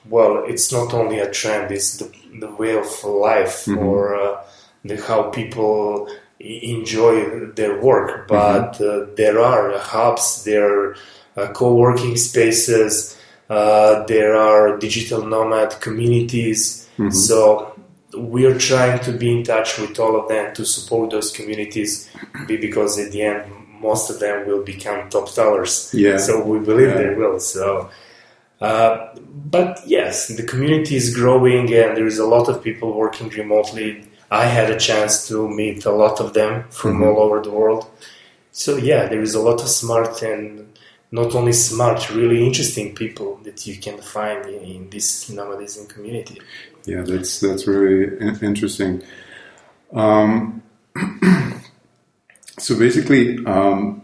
Well, 0.09 0.43
it's 0.47 0.71
not 0.71 0.93
only 0.93 1.19
a 1.19 1.29
trend; 1.31 1.71
it's 1.71 1.97
the, 1.97 2.09
the 2.39 2.51
way 2.61 2.73
of 2.77 2.87
life 3.03 3.65
Mhm. 3.65 3.77
or 3.85 4.15
uh, 4.15 4.41
the 4.85 4.97
how 4.97 5.23
people 5.29 6.07
enjoy 6.39 7.45
their 7.55 7.79
work. 7.81 8.27
But 8.27 8.79
uh, 8.81 9.05
there 9.15 9.39
are 9.39 9.77
hubs, 9.77 10.43
there 10.43 10.65
are 10.67 10.95
uh, 11.37 11.47
co-working 11.53 12.15
spaces, 12.17 13.17
uh, 13.49 14.03
there 14.05 14.35
are 14.35 14.77
digital 14.77 15.21
nomad 15.25 15.79
communities. 15.81 16.87
Mhm. 16.97 17.13
So 17.13 17.73
we 18.17 18.45
are 18.45 18.57
trying 18.57 18.99
to 19.01 19.11
be 19.11 19.29
in 19.37 19.43
touch 19.43 19.77
with 19.79 19.99
all 19.99 20.15
of 20.19 20.27
them 20.29 20.53
to 20.55 20.65
support 20.65 21.11
those 21.11 21.31
communities 21.31 22.09
because 22.47 22.97
at 22.99 23.11
the 23.11 23.21
end 23.21 23.43
most 23.81 24.09
of 24.09 24.19
them 24.19 24.47
will 24.47 24.63
become 24.63 25.07
top 25.09 25.29
sellers 25.29 25.91
Yeah. 25.93 26.17
so 26.17 26.31
we 26.43 26.57
believe 26.59 26.89
Yeah. 26.89 26.97
they 27.01 27.13
will 27.15 27.39
so 27.39 27.87
uh, 28.61 29.07
but 29.51 29.79
yes 29.85 30.27
the 30.27 30.43
community 30.43 30.95
is 30.95 31.15
growing 31.15 31.73
and 31.73 31.95
there 31.97 32.05
is 32.07 32.19
a 32.19 32.25
lot 32.25 32.49
of 32.49 32.61
people 32.63 32.93
working 32.93 33.29
remotely 33.29 34.03
i 34.31 34.45
had 34.45 34.69
a 34.69 34.77
chance 34.77 35.27
to 35.27 35.47
meet 35.47 35.85
a 35.85 35.91
lot 35.91 36.19
of 36.19 36.33
them 36.33 36.63
from 36.69 36.99
Mhm. 36.99 37.05
all 37.07 37.17
over 37.25 37.41
the 37.41 37.51
world 37.51 37.85
so 38.51 38.75
yeah 38.77 39.07
there 39.07 39.21
is 39.21 39.33
a 39.35 39.41
lot 39.41 39.61
of 39.61 39.67
smart 39.69 40.21
and 40.21 40.65
not 41.11 41.33
only 41.35 41.53
smart 41.53 42.09
really 42.13 42.45
interesting 42.45 42.93
people 42.93 43.39
that 43.43 43.65
you 43.65 43.75
can 43.85 43.97
find 43.97 44.45
in, 44.45 44.61
in 44.75 44.89
this 44.89 45.29
nomadism 45.29 45.87
community 45.87 46.37
Yeah, 46.85 47.03
that's 47.03 47.39
that's 47.39 47.65
really 47.67 48.03
in- 48.27 48.39
interesting. 48.51 49.01
Um, 49.93 50.61
so 52.59 52.77
basically, 52.77 53.43
um, 53.45 54.01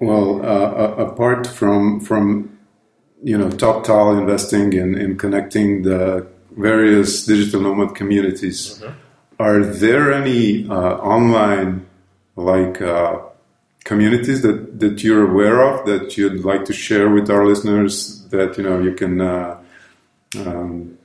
well, 0.00 0.44
uh, 0.44 0.94
apart 0.96 1.46
from 1.46 2.00
from 2.00 2.58
you 3.22 3.36
know 3.36 3.48
TopTal 3.48 4.18
investing 4.18 4.72
in, 4.72 4.96
in 4.96 5.16
connecting 5.16 5.82
the 5.82 6.26
various 6.56 7.24
digital 7.24 7.60
nomad 7.60 7.94
communities, 7.94 8.82
are 9.38 9.64
there 9.64 10.12
any 10.12 10.68
uh, 10.68 10.72
online 10.72 11.86
like 12.36 12.82
uh, 12.82 13.18
communities 13.84 14.42
that, 14.42 14.78
that 14.80 15.02
you're 15.02 15.30
aware 15.30 15.62
of 15.62 15.86
that 15.86 16.16
you'd 16.16 16.44
like 16.44 16.64
to 16.66 16.72
share 16.72 17.08
with 17.08 17.30
our 17.30 17.46
listeners 17.46 18.26
that 18.26 18.58
you 18.58 18.64
know 18.64 18.80
you 18.80 18.92
can 18.92 19.20
uh, 19.20 19.58
um, 20.44 20.98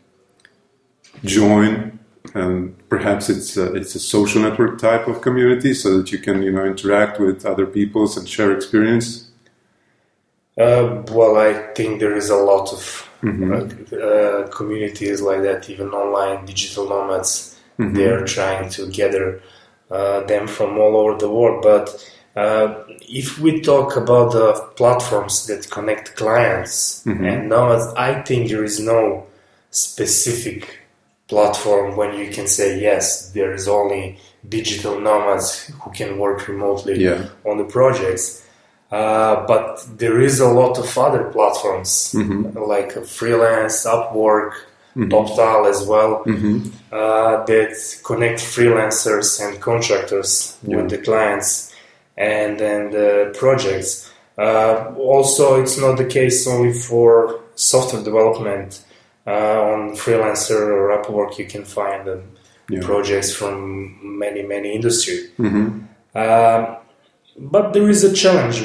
join 1.24 2.00
and 2.36 2.76
perhaps 2.90 3.30
it's 3.30 3.58
a, 3.58 3.74
it's 3.74 3.96
a 3.96 4.00
social 4.00 4.42
network 4.42 4.80
type 4.80 5.08
of 5.08 5.22
community 5.22 5.74
so 5.74 5.98
that 5.98 6.12
you 6.12 6.20
can 6.20 6.42
you 6.44 6.52
know 6.52 6.66
interact 6.66 7.20
with 7.20 7.46
other 7.46 7.66
peoples 7.66 8.18
and 8.18 8.28
share 8.30 8.52
experience 8.52 9.28
Uh, 10.58 11.02
well, 11.18 11.38
I 11.38 11.54
think 11.76 12.00
there 12.02 12.16
is 12.18 12.30
a 12.30 12.36
lot 12.52 12.74
of 12.74 12.82
Mhm. 13.24 13.50
uh, 13.52 13.96
uh, 13.96 14.48
communities 14.50 15.22
like 15.22 15.42
that, 15.48 15.70
even 15.70 15.90
online 16.04 16.46
digital 16.46 16.86
nomads. 16.90 17.56
Mhm. 17.80 17.94
They're 17.96 18.26
trying 18.26 18.70
to 18.76 18.82
gather 19.00 19.40
uh, 19.90 20.22
them 20.32 20.48
from 20.48 20.78
all 20.78 20.96
over 21.02 21.18
the 21.18 21.30
world. 21.30 21.62
But 21.64 21.86
uh, 22.36 22.68
if 23.22 23.28
we 23.40 23.52
talk 23.62 23.98
about 23.98 24.32
the 24.34 24.48
platforms 24.80 25.46
that 25.48 25.70
connect 25.70 26.16
clients 26.16 27.02
Mhm. 27.06 27.24
and 27.32 27.50
nomads, 27.50 27.88
I 27.98 28.22
think 28.28 28.50
there 28.50 28.64
is 28.72 28.80
no 28.80 29.24
specific 29.72 30.81
platform 31.32 31.96
when 32.00 32.12
you 32.20 32.28
can 32.36 32.48
say 32.58 32.68
yes, 32.90 33.32
there 33.38 33.54
is 33.60 33.66
only 33.68 34.04
digital 34.58 34.96
nomads 35.00 35.48
who 35.82 35.90
can 36.00 36.10
work 36.24 36.40
remotely 36.54 36.96
yeah 37.08 37.22
on 37.50 37.56
the 37.62 37.68
projects. 37.78 38.26
Uh, 38.92 39.36
but 39.52 39.70
there 40.02 40.18
is 40.28 40.36
a 40.42 40.52
lot 40.62 40.74
of 40.84 40.88
other 41.08 41.24
platforms 41.36 41.90
Mhm. 42.14 42.42
like 42.74 42.92
freelance, 43.20 43.78
Upwork, 43.96 44.52
TopTal 45.14 45.62
as 45.74 45.80
well, 45.92 46.12
hmm 46.26 46.58
uh, 46.92 47.34
that 47.52 47.72
connect 48.10 48.40
freelancers 48.56 49.28
and 49.44 49.52
contractors 49.70 50.32
Yeah. 50.68 50.76
with 50.78 50.90
the 50.94 50.98
clients 51.08 51.50
and 52.36 52.52
then 52.64 52.82
the 52.98 53.10
projects. 53.42 53.92
Uh, 54.38 54.76
also, 55.14 55.44
it's 55.62 55.78
not 55.86 55.96
the 55.98 56.10
case 56.20 56.38
only 56.54 56.74
for 56.88 57.12
software 57.56 58.04
development. 58.04 58.70
Uh, 59.32 59.62
on 59.74 59.80
Freelancer 60.04 60.60
or 60.78 60.86
Upwork, 60.98 61.32
you 61.40 61.46
can 61.54 61.64
find 61.64 62.04
Yeah. 62.70 62.82
projects 62.90 63.30
from 63.40 63.56
many 64.24 64.42
many 64.54 64.70
industry. 64.80 65.20
hmm 65.38 65.68
Um, 66.24 66.62
but 67.54 67.66
there 67.74 67.88
is 67.96 68.02
a 68.04 68.14
challenge 68.24 68.58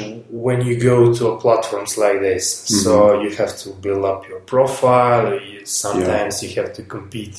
when 0.47 0.59
you 0.67 0.75
go 0.91 0.97
to 1.19 1.23
platforms 1.45 1.91
like 1.97 2.19
this. 2.29 2.43
So 2.83 2.91
you 3.23 3.29
have 3.41 3.53
to 3.63 3.69
build 3.85 4.03
up 4.11 4.21
your 4.29 4.41
profile. 4.53 5.25
You, 5.49 5.59
sometimes 5.65 6.33
you 6.43 6.49
have 6.61 6.71
to 6.77 6.83
compete 6.95 7.37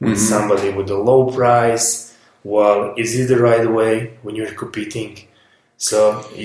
with 0.00 0.18
somebody 0.32 0.68
with 0.78 0.88
a 0.90 1.00
low 1.10 1.22
price. 1.38 1.90
Well, 2.54 2.78
is 3.02 3.10
it 3.20 3.26
the 3.34 3.40
right 3.50 3.66
way 3.78 3.94
when 4.24 4.34
you're 4.38 4.56
competing? 4.64 5.12
So 5.76 5.98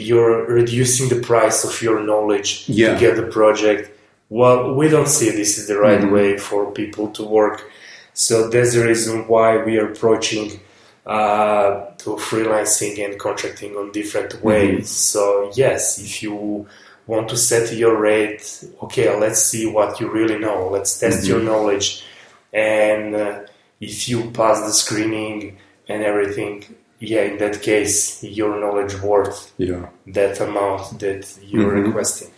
you're 0.10 0.38
reducing 0.60 1.06
the 1.14 1.22
price 1.32 1.60
of 1.70 1.74
your 1.86 2.00
knowledge 2.10 2.50
Yeah. 2.68 2.94
to 2.94 3.00
get 3.00 3.16
the 3.22 3.28
project. 3.40 3.84
Well, 4.30 4.74
we 4.76 4.90
don't 4.90 5.08
see 5.08 5.30
this 5.30 5.58
is 5.58 5.68
the 5.68 5.78
right 5.80 6.12
way 6.12 6.38
for 6.38 6.72
people 6.72 7.10
to 7.12 7.24
work. 7.24 7.70
So 8.14 8.50
that's 8.50 8.74
the 8.74 8.84
reason 8.86 9.28
why 9.28 9.64
we 9.64 9.78
are 9.78 9.92
approaching 9.92 10.60
uh, 11.06 11.86
to 12.00 12.10
freelancing 12.18 13.04
and 13.04 13.18
contracting 13.20 13.76
on 13.78 13.92
different 13.92 14.44
ways. 14.44 14.90
So 14.90 15.52
yes, 15.56 16.00
if 16.00 16.22
you 16.22 16.68
want 17.06 17.30
to 17.30 17.38
set 17.38 17.72
your 17.74 17.98
rate, 17.98 18.66
okay, 18.84 19.16
let's 19.18 19.42
see 19.42 19.66
what 19.66 20.00
you 20.02 20.10
really 20.12 20.38
know. 20.38 20.68
Let's 20.68 21.00
test 21.00 21.26
your 21.26 21.40
knowledge, 21.40 22.04
and 22.52 23.16
uh, 23.16 23.40
if 23.80 24.10
you 24.10 24.32
pass 24.32 24.60
the 24.62 24.74
screening 24.74 25.58
and 25.88 26.04
everything, 26.04 26.66
yeah, 27.00 27.22
in 27.22 27.38
that 27.38 27.62
case, 27.62 28.22
your 28.24 28.60
knowledge 28.60 29.00
worth 29.02 29.54
Yeah. 29.58 29.86
that 30.08 30.42
amount 30.42 31.00
that 31.00 31.26
you're 31.42 31.72
Mhm. 31.72 31.86
requesting. 31.86 32.32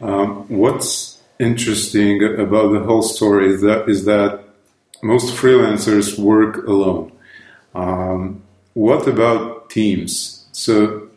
Um, 0.00 0.44
what's 0.48 1.15
interesting 1.38 2.22
about 2.38 2.72
the 2.72 2.80
whole 2.80 3.02
story 3.02 3.52
is 3.52 3.60
that 3.62 3.88
is 3.88 4.04
that 4.04 4.42
most 5.02 5.34
freelancers 5.34 6.18
work 6.18 6.66
alone. 6.66 7.12
Um, 7.74 8.42
what 8.74 9.06
about 9.06 9.70
teams? 9.70 10.46
So 10.52 11.08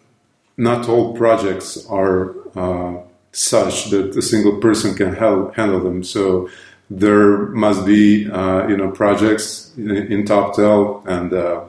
not 0.58 0.90
all 0.90 1.16
projects 1.16 1.86
are 1.88 2.36
uh, 2.58 3.02
such 3.32 3.90
that 3.92 4.16
a 4.18 4.22
single 4.22 4.58
person 4.58 4.96
can 4.96 5.16
help 5.16 5.56
handle 5.56 5.80
them. 5.80 6.04
So 6.04 6.50
there 6.90 7.46
must 7.48 7.86
be 7.86 8.30
uh, 8.30 8.68
you 8.68 8.76
know 8.76 8.92
projects 8.92 9.72
in, 9.78 9.92
in 9.92 10.24
Toptal 10.26 11.06
and 11.08 11.32
uh, 11.34 11.64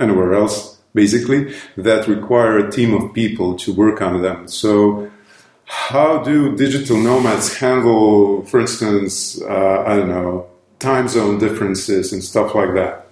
anywhere 0.00 0.34
else 0.34 0.76
basically 0.94 1.54
that 1.76 2.08
require 2.08 2.58
a 2.58 2.70
team 2.70 2.94
of 2.94 3.12
people 3.12 3.54
to 3.56 3.72
work 3.72 4.00
on 4.00 4.22
them. 4.22 4.48
So 4.48 5.10
how 5.66 6.18
do 6.22 6.56
digital 6.56 6.96
nomads 6.96 7.56
handle, 7.56 8.44
for 8.46 8.60
instance, 8.60 9.40
uh, 9.42 9.84
I 9.86 9.96
don't 9.96 10.08
know, 10.08 10.46
time 10.78 11.08
zone 11.08 11.38
differences 11.38 12.12
and 12.12 12.22
stuff 12.22 12.54
like 12.54 12.74
that? 12.74 13.06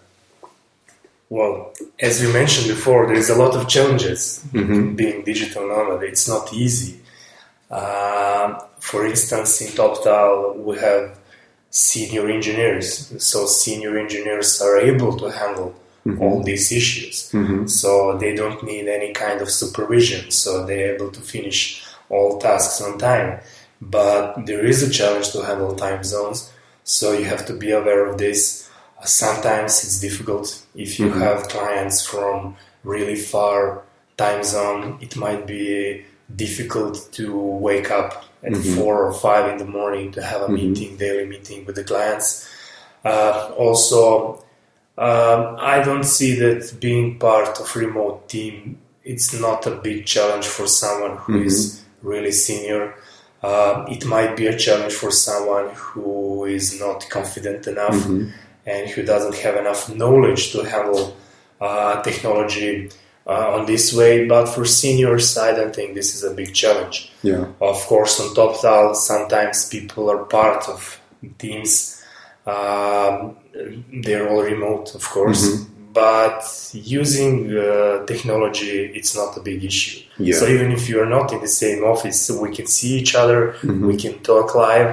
Well, 1.29 1.73
as 2.01 2.23
we 2.23 2.33
mentioned 2.33 2.69
before, 2.69 3.07
there 3.07 3.17
is 3.17 3.31
a 3.31 3.35
lot 3.35 3.55
of 3.57 3.67
challenges 3.67 4.41
Mhm. 4.53 4.95
being 4.95 5.25
digital 5.25 5.67
nomad. 5.67 6.03
It's 6.05 6.29
not 6.29 6.53
easy. 6.53 7.01
Uh, 7.71 8.55
for 8.79 9.05
instance, 9.05 9.61
in 9.61 9.69
TopTal, 9.73 10.57
we 10.57 10.79
have 10.79 11.19
senior 11.71 12.29
engineers. 12.29 13.13
So 13.19 13.47
senior 13.47 13.99
engineers 13.99 14.61
are 14.63 14.79
able 14.79 15.17
to 15.17 15.31
handle 15.31 15.75
all 16.21 16.43
these 16.45 16.71
issues. 16.71 17.31
Mhm. 17.33 17.69
So 17.69 18.17
they 18.19 18.35
don't 18.35 18.63
need 18.63 18.87
any 18.87 19.13
kind 19.13 19.41
of 19.41 19.51
supervision. 19.51 20.31
So 20.31 20.65
they're 20.65 20.95
able 20.95 21.11
to 21.11 21.21
finish 21.21 21.83
all 22.09 22.39
tasks 22.39 22.81
on 22.81 22.99
time. 22.99 23.41
But 23.81 24.47
there 24.47 24.65
is 24.65 24.83
a 24.83 24.91
challenge 24.91 25.31
to 25.33 25.43
handle 25.43 25.75
time 25.75 26.05
zones. 26.05 26.53
So 26.85 27.13
you 27.13 27.25
have 27.25 27.45
to 27.47 27.53
be 27.55 27.71
aware 27.71 28.07
of 28.07 28.19
this. 28.19 28.71
Uh, 29.01 29.05
Sometimes 29.07 29.85
it's 29.85 30.01
difficult 30.01 30.63
if 30.75 30.99
you 30.99 31.11
have 31.11 31.49
clients 31.49 32.05
from 32.07 32.57
really 32.83 33.17
far 33.17 33.83
time 34.17 34.43
zone. 34.45 34.99
It 35.01 35.17
might 35.17 35.47
be 35.47 36.05
difficult 36.35 37.09
to 37.13 37.37
wake 37.37 37.91
up 37.91 38.25
at 38.43 38.53
four 38.77 39.05
or 39.07 39.13
five 39.13 39.51
in 39.51 39.59
the 39.59 39.65
morning 39.65 40.13
to 40.13 40.23
have 40.23 40.43
a 40.43 40.49
meeting, 40.49 40.97
daily 40.97 41.27
meeting 41.27 41.65
with 41.67 41.77
the 41.77 41.85
clients. 41.85 42.49
Uh, 43.05 43.53
also, 43.59 44.43
um, 44.97 45.57
I 45.59 45.83
don't 45.85 46.05
see 46.05 46.35
that 46.37 46.77
being 46.81 47.19
part 47.19 47.59
of 47.61 47.75
remote 47.77 48.29
team. 48.29 48.79
It's 49.03 49.39
not 49.39 49.67
a 49.67 49.73
big 49.77 50.07
challenge 50.07 50.47
for 50.47 50.67
someone 50.67 51.17
who 51.19 51.43
is 51.43 51.84
really 52.05 52.33
senior. 52.33 52.95
Uh, 53.43 53.85
it 53.89 54.07
might 54.07 54.37
be 54.37 54.47
a 54.47 54.57
challenge 54.57 54.95
for 54.95 55.11
someone 55.11 55.71
who 55.75 56.45
is 56.45 56.79
not 56.81 57.05
confident 57.11 57.67
enough 57.67 58.07
and 58.67 58.89
who 58.91 59.03
doesn't 59.03 59.37
have 59.37 59.57
enough 59.57 59.95
knowledge 59.95 60.53
to 60.53 60.63
handle 60.63 61.17
uh, 61.61 62.01
technology 62.03 62.91
uh, 63.27 63.55
on 63.55 63.67
this 63.67 63.93
way. 63.93 64.27
But 64.27 64.47
for 64.47 64.65
senior 64.65 65.19
side, 65.19 65.59
I 65.59 65.71
think 65.71 65.95
this 65.95 66.15
is 66.15 66.23
a 66.25 66.33
big 66.35 66.55
challenge. 66.55 67.13
Yeah. 67.23 67.47
Of 67.61 67.81
course, 67.87 68.21
on 68.21 68.35
TopTal, 68.35 68.95
sometimes 68.97 69.69
people 69.69 70.11
are 70.11 70.25
part 70.25 70.69
of 70.69 71.01
teams. 71.39 72.03
Um, 72.47 73.37
they're 74.03 74.29
all 74.29 74.43
remote, 74.43 74.95
of 74.95 75.05
course. 75.09 75.65
But 75.95 76.43
using 76.75 77.35
uh, 77.57 78.05
technology, 78.13 78.75
it's 78.99 79.15
not 79.15 79.37
a 79.37 79.41
big 79.41 79.65
issue. 79.65 80.01
Yeah. 80.19 80.37
So 80.39 80.47
even 80.55 80.73
if 80.73 80.89
you're 80.89 81.13
not 81.19 81.33
in 81.33 81.41
the 81.41 81.55
same 81.63 81.85
office, 81.85 82.31
we 82.45 82.51
can 82.57 82.67
see 82.67 82.93
each 83.01 83.15
other, 83.15 83.39
we 83.63 83.97
can 83.97 84.15
talk 84.31 84.55
live. 84.55 84.91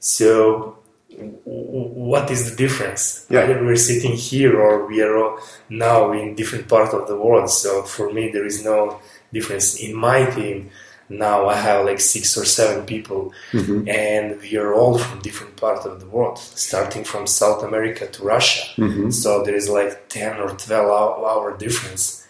So 0.00 0.78
w- 1.10 1.92
what 2.12 2.30
is 2.30 2.40
the 2.50 2.56
difference? 2.64 3.26
Yeah. 3.28 3.42
Either 3.42 3.62
we're 3.64 3.76
sitting 3.92 4.14
here 4.30 4.52
or 4.64 4.86
we 4.86 4.96
are 5.06 5.14
all 5.22 5.38
now 5.68 6.12
in 6.12 6.34
different 6.34 6.66
part 6.74 6.90
of 6.94 7.02
the 7.10 7.16
world. 7.16 7.50
So 7.50 7.82
for 7.82 8.06
me, 8.16 8.30
there 8.34 8.46
is 8.46 8.64
no 8.64 9.00
difference. 9.32 9.66
In 9.86 9.92
my 9.94 10.20
team, 10.30 10.70
now 11.08 11.46
I 11.48 11.54
have 11.56 11.84
like 11.86 12.00
six 12.00 12.36
or 12.36 12.44
seven 12.44 12.84
people, 12.86 13.32
and 13.52 14.40
we 14.40 14.56
are 14.56 14.74
all 14.74 14.98
from 14.98 15.20
different 15.20 15.56
part 15.56 15.86
of 15.86 16.00
the 16.00 16.06
world, 16.06 16.38
starting 16.38 17.04
from 17.04 17.26
South 17.26 17.62
America 17.62 18.06
to 18.06 18.22
Russia. 18.24 18.64
So 19.10 19.42
there 19.44 19.54
is 19.56 19.68
like 19.68 20.08
ten 20.08 20.38
or 20.40 20.50
twelve 20.50 20.88
hour, 20.90 21.28
hour 21.30 21.56
difference. 21.56 22.26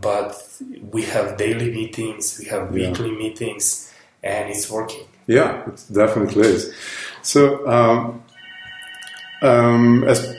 But 0.00 0.30
we 0.90 1.02
have 1.02 1.36
daily 1.36 1.70
meetings, 1.70 2.38
we 2.38 2.46
have 2.46 2.64
Yeah. 2.74 2.88
weekly 2.88 3.10
meetings, 3.10 3.92
and 4.22 4.48
it's 4.50 4.70
working. 4.70 5.04
Yeah, 5.26 5.62
it 5.68 5.84
definitely 5.92 6.48
is. 6.48 6.72
So, 7.22 7.40
um, 7.66 8.22
um, 9.42 10.04
as 10.04 10.36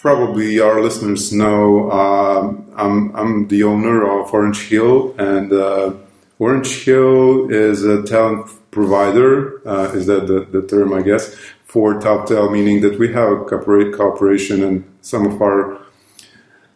probably 0.00 0.60
our 0.60 0.80
listeners 0.80 1.32
know, 1.32 1.90
um, 1.90 2.66
I'm, 2.76 3.14
I'm 3.16 3.48
the 3.48 3.62
owner 3.64 4.06
of 4.20 4.32
Orange 4.32 4.68
Hill, 4.68 5.14
and 5.18 5.52
uh, 5.52 5.92
Orange 6.38 6.84
Hill 6.84 7.50
is 7.50 7.84
a 7.84 8.02
talent 8.04 8.50
provider. 8.70 9.66
Uh, 9.66 9.92
is 9.94 10.06
that 10.06 10.26
the, 10.26 10.46
the 10.50 10.66
term, 10.66 10.92
I 10.92 11.02
guess, 11.02 11.34
for 11.64 12.00
Toptal, 12.00 12.52
meaning 12.52 12.80
that 12.82 12.98
we 12.98 13.12
have 13.12 13.32
a 13.32 13.44
corporate 13.44 13.94
cooperation, 13.94 14.62
and 14.62 14.84
some 15.00 15.26
of 15.26 15.42
our 15.42 15.78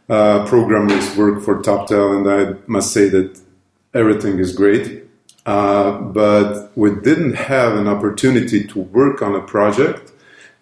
uh, 0.09 0.45
programmers 0.47 1.17
work 1.17 1.43
for 1.43 1.63
Toptal, 1.63 2.17
and 2.17 2.29
I 2.29 2.59
must 2.67 2.93
say 2.93 3.09
that 3.09 3.41
everything 3.95 4.39
is 4.39 4.53
great. 4.53 5.05
Uh, 5.45 5.99
but 6.01 6.71
we 6.77 6.91
didn't 6.91 7.35
have 7.35 7.75
an 7.75 7.89
opportunity 7.89 8.65
to 8.65 8.79
work 8.79 9.23
on 9.23 9.35
a 9.35 9.41
project 9.41 10.13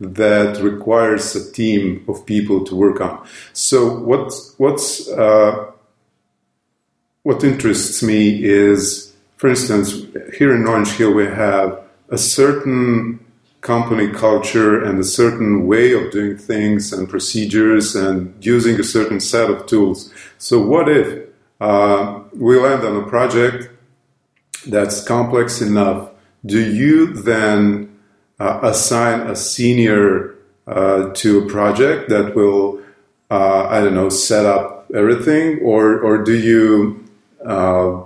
that 0.01 0.59
requires 0.63 1.37
a 1.37 1.53
team 1.53 2.03
of 2.09 2.25
people 2.25 2.65
to 2.65 2.75
work 2.75 3.01
on. 3.01 3.27
So 3.53 3.99
what 3.99 4.33
what's 4.57 5.09
uh, 5.11 5.71
what 7.23 7.45
interests 7.45 8.03
me 8.03 8.43
is, 8.43 9.15
for 9.37 9.49
instance, 9.49 9.93
here 10.37 10.55
in 10.55 10.67
Orange 10.67 10.93
Hill 10.93 11.13
we 11.13 11.27
have 11.27 11.81
a 12.09 12.19
certain 12.19 13.25
company 13.61 14.09
culture 14.09 14.83
and 14.83 14.99
a 14.99 15.05
certain 15.05 15.67
way 15.67 15.93
of 15.93 16.11
doing 16.11 16.37
things 16.37 16.93
and 16.93 17.09
procedures 17.09 17.95
and 17.95 18.35
using 18.45 18.81
a 18.81 18.85
certain 18.85 19.21
set 19.21 19.51
of 19.51 19.67
tools. 19.67 20.13
So 20.39 20.61
what 20.65 20.89
if 20.89 21.29
uh, 21.61 22.21
we 22.33 22.59
land 22.59 22.85
on 22.85 22.97
a 22.97 23.07
project 23.07 23.69
that's 24.67 25.05
complex 25.05 25.61
enough, 25.61 26.11
do 26.45 26.59
you 26.59 27.13
then 27.13 27.99
uh, 28.39 28.61
assign 28.63 29.21
a 29.21 29.37
senior 29.37 30.37
uh, 30.67 31.13
to 31.13 31.41
a 31.41 31.47
project 31.47 32.09
that 32.09 32.35
will, 32.35 32.81
uh, 33.31 33.67
I 33.69 33.81
don't 33.81 33.95
know, 33.95 34.09
set 34.09 34.47
up 34.47 34.91
everything, 34.95 35.61
or 35.61 36.01
or 36.01 36.25
do 36.25 36.35
you, 36.35 37.00
uh, 37.45 38.03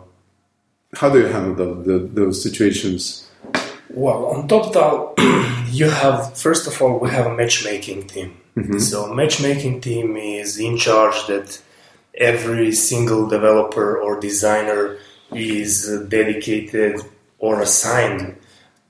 how 0.94 1.10
do 1.10 1.18
you 1.20 1.26
handle 1.26 1.54
the, 1.54 1.82
the, 1.82 1.98
those 1.98 2.42
situations? 2.42 3.28
Well, 3.90 4.26
on 4.26 4.48
TopTal, 4.48 5.14
you 5.72 5.88
have 5.88 6.36
first 6.36 6.66
of 6.66 6.80
all 6.80 6.98
we 6.98 7.10
have 7.10 7.26
a 7.26 7.34
matchmaking 7.34 8.06
team. 8.06 8.36
Mm-hmm. 8.56 8.78
So 8.78 9.12
matchmaking 9.12 9.80
team 9.80 10.16
is 10.16 10.58
in 10.58 10.76
charge 10.76 11.26
that 11.26 11.60
every 12.16 12.72
single 12.72 13.26
developer 13.26 13.98
or 13.98 14.20
designer 14.20 14.98
is 15.32 16.00
dedicated 16.08 17.00
or 17.38 17.60
assigned 17.60 18.36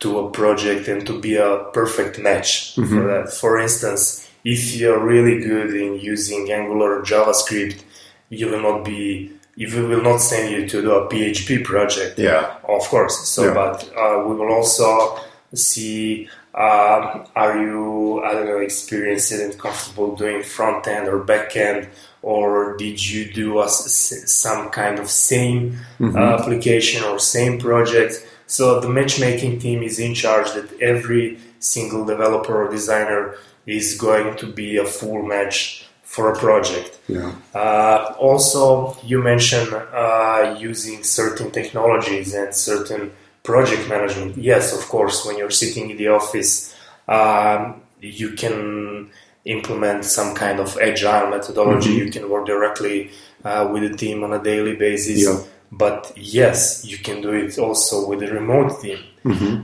to 0.00 0.18
a 0.18 0.30
project 0.30 0.88
and 0.88 1.06
to 1.06 1.18
be 1.18 1.36
a 1.36 1.64
perfect 1.72 2.18
match 2.18 2.76
Mm-hmm. 2.76 2.94
for 2.94 3.06
that. 3.06 3.32
For 3.32 3.58
instance, 3.58 4.28
if 4.44 4.76
you're 4.76 4.98
really 4.98 5.40
good 5.40 5.74
in 5.74 5.98
using 5.98 6.50
Angular 6.50 6.98
or 6.98 7.02
JavaScript, 7.02 7.82
you 8.28 8.48
will 8.48 8.60
not 8.60 8.84
be 8.84 9.33
if 9.56 9.74
we 9.74 9.82
will 9.84 10.02
not 10.02 10.18
send 10.18 10.50
you 10.50 10.66
to 10.68 10.82
do 10.82 10.90
a 10.92 11.08
PHP 11.08 11.64
project. 11.64 12.18
Yeah. 12.18 12.56
Of 12.68 12.82
course. 12.88 13.28
So, 13.28 13.44
Yeah. 13.44 13.54
but 13.54 13.90
uh, 13.96 14.24
we 14.26 14.34
will 14.34 14.52
also 14.52 15.18
see 15.54 16.28
um, 16.54 17.26
are 17.34 17.60
you 17.60 18.22
I 18.22 18.32
don't 18.32 18.46
know 18.46 18.58
experienced 18.58 19.32
and 19.32 19.58
comfortable 19.58 20.14
doing 20.14 20.42
front 20.44 20.86
end 20.86 21.08
or 21.08 21.18
back 21.18 21.56
end, 21.56 21.88
or 22.22 22.76
did 22.76 23.04
you 23.04 23.32
do 23.32 23.60
a, 23.60 23.68
some 23.68 24.70
kind 24.70 24.98
of 25.00 25.10
same 25.10 25.78
uh, 26.00 26.16
application 26.16 27.02
or 27.04 27.18
same 27.18 27.58
project? 27.58 28.24
So 28.46 28.78
the 28.78 28.88
matchmaking 28.88 29.58
team 29.58 29.82
is 29.82 29.98
in 29.98 30.14
charge 30.14 30.52
that 30.52 30.80
every 30.80 31.38
single 31.58 32.04
developer 32.04 32.64
or 32.64 32.70
designer 32.70 33.34
is 33.66 33.96
going 33.98 34.36
to 34.36 34.46
be 34.46 34.76
a 34.76 34.84
full 34.84 35.22
match 35.22 35.83
for 36.04 36.32
a 36.32 36.38
project. 36.38 37.00
Yeah. 37.08 37.34
Uh, 37.54 38.14
also, 38.18 38.96
you 39.02 39.22
mentioned 39.22 39.72
uh, 39.72 40.56
using 40.58 41.02
certain 41.02 41.50
technologies 41.50 42.34
and 42.34 42.54
certain 42.54 43.12
project 43.42 43.88
management. 43.88 44.36
Yes, 44.36 44.72
of 44.72 44.88
course, 44.88 45.24
when 45.26 45.36
you're 45.36 45.50
sitting 45.50 45.90
in 45.90 45.96
the 45.96 46.08
office, 46.08 46.74
um, 47.08 47.82
you 48.00 48.32
can 48.32 49.10
implement 49.44 50.04
some 50.04 50.34
kind 50.34 50.60
of 50.60 50.78
agile 50.78 51.30
methodology. 51.30 51.92
You 51.92 52.10
can 52.10 52.30
work 52.30 52.46
directly 52.46 53.10
uh, 53.44 53.68
with 53.72 53.82
the 53.90 53.96
team 53.96 54.24
on 54.24 54.32
a 54.32 54.42
daily 54.42 54.76
basis. 54.76 55.24
Yeah. 55.24 55.40
But 55.72 56.12
yes, 56.16 56.84
you 56.84 56.98
can 56.98 57.20
do 57.20 57.32
it 57.32 57.58
also 57.58 58.06
with 58.06 58.22
a 58.22 58.32
remote 58.32 58.80
team. 58.80 58.98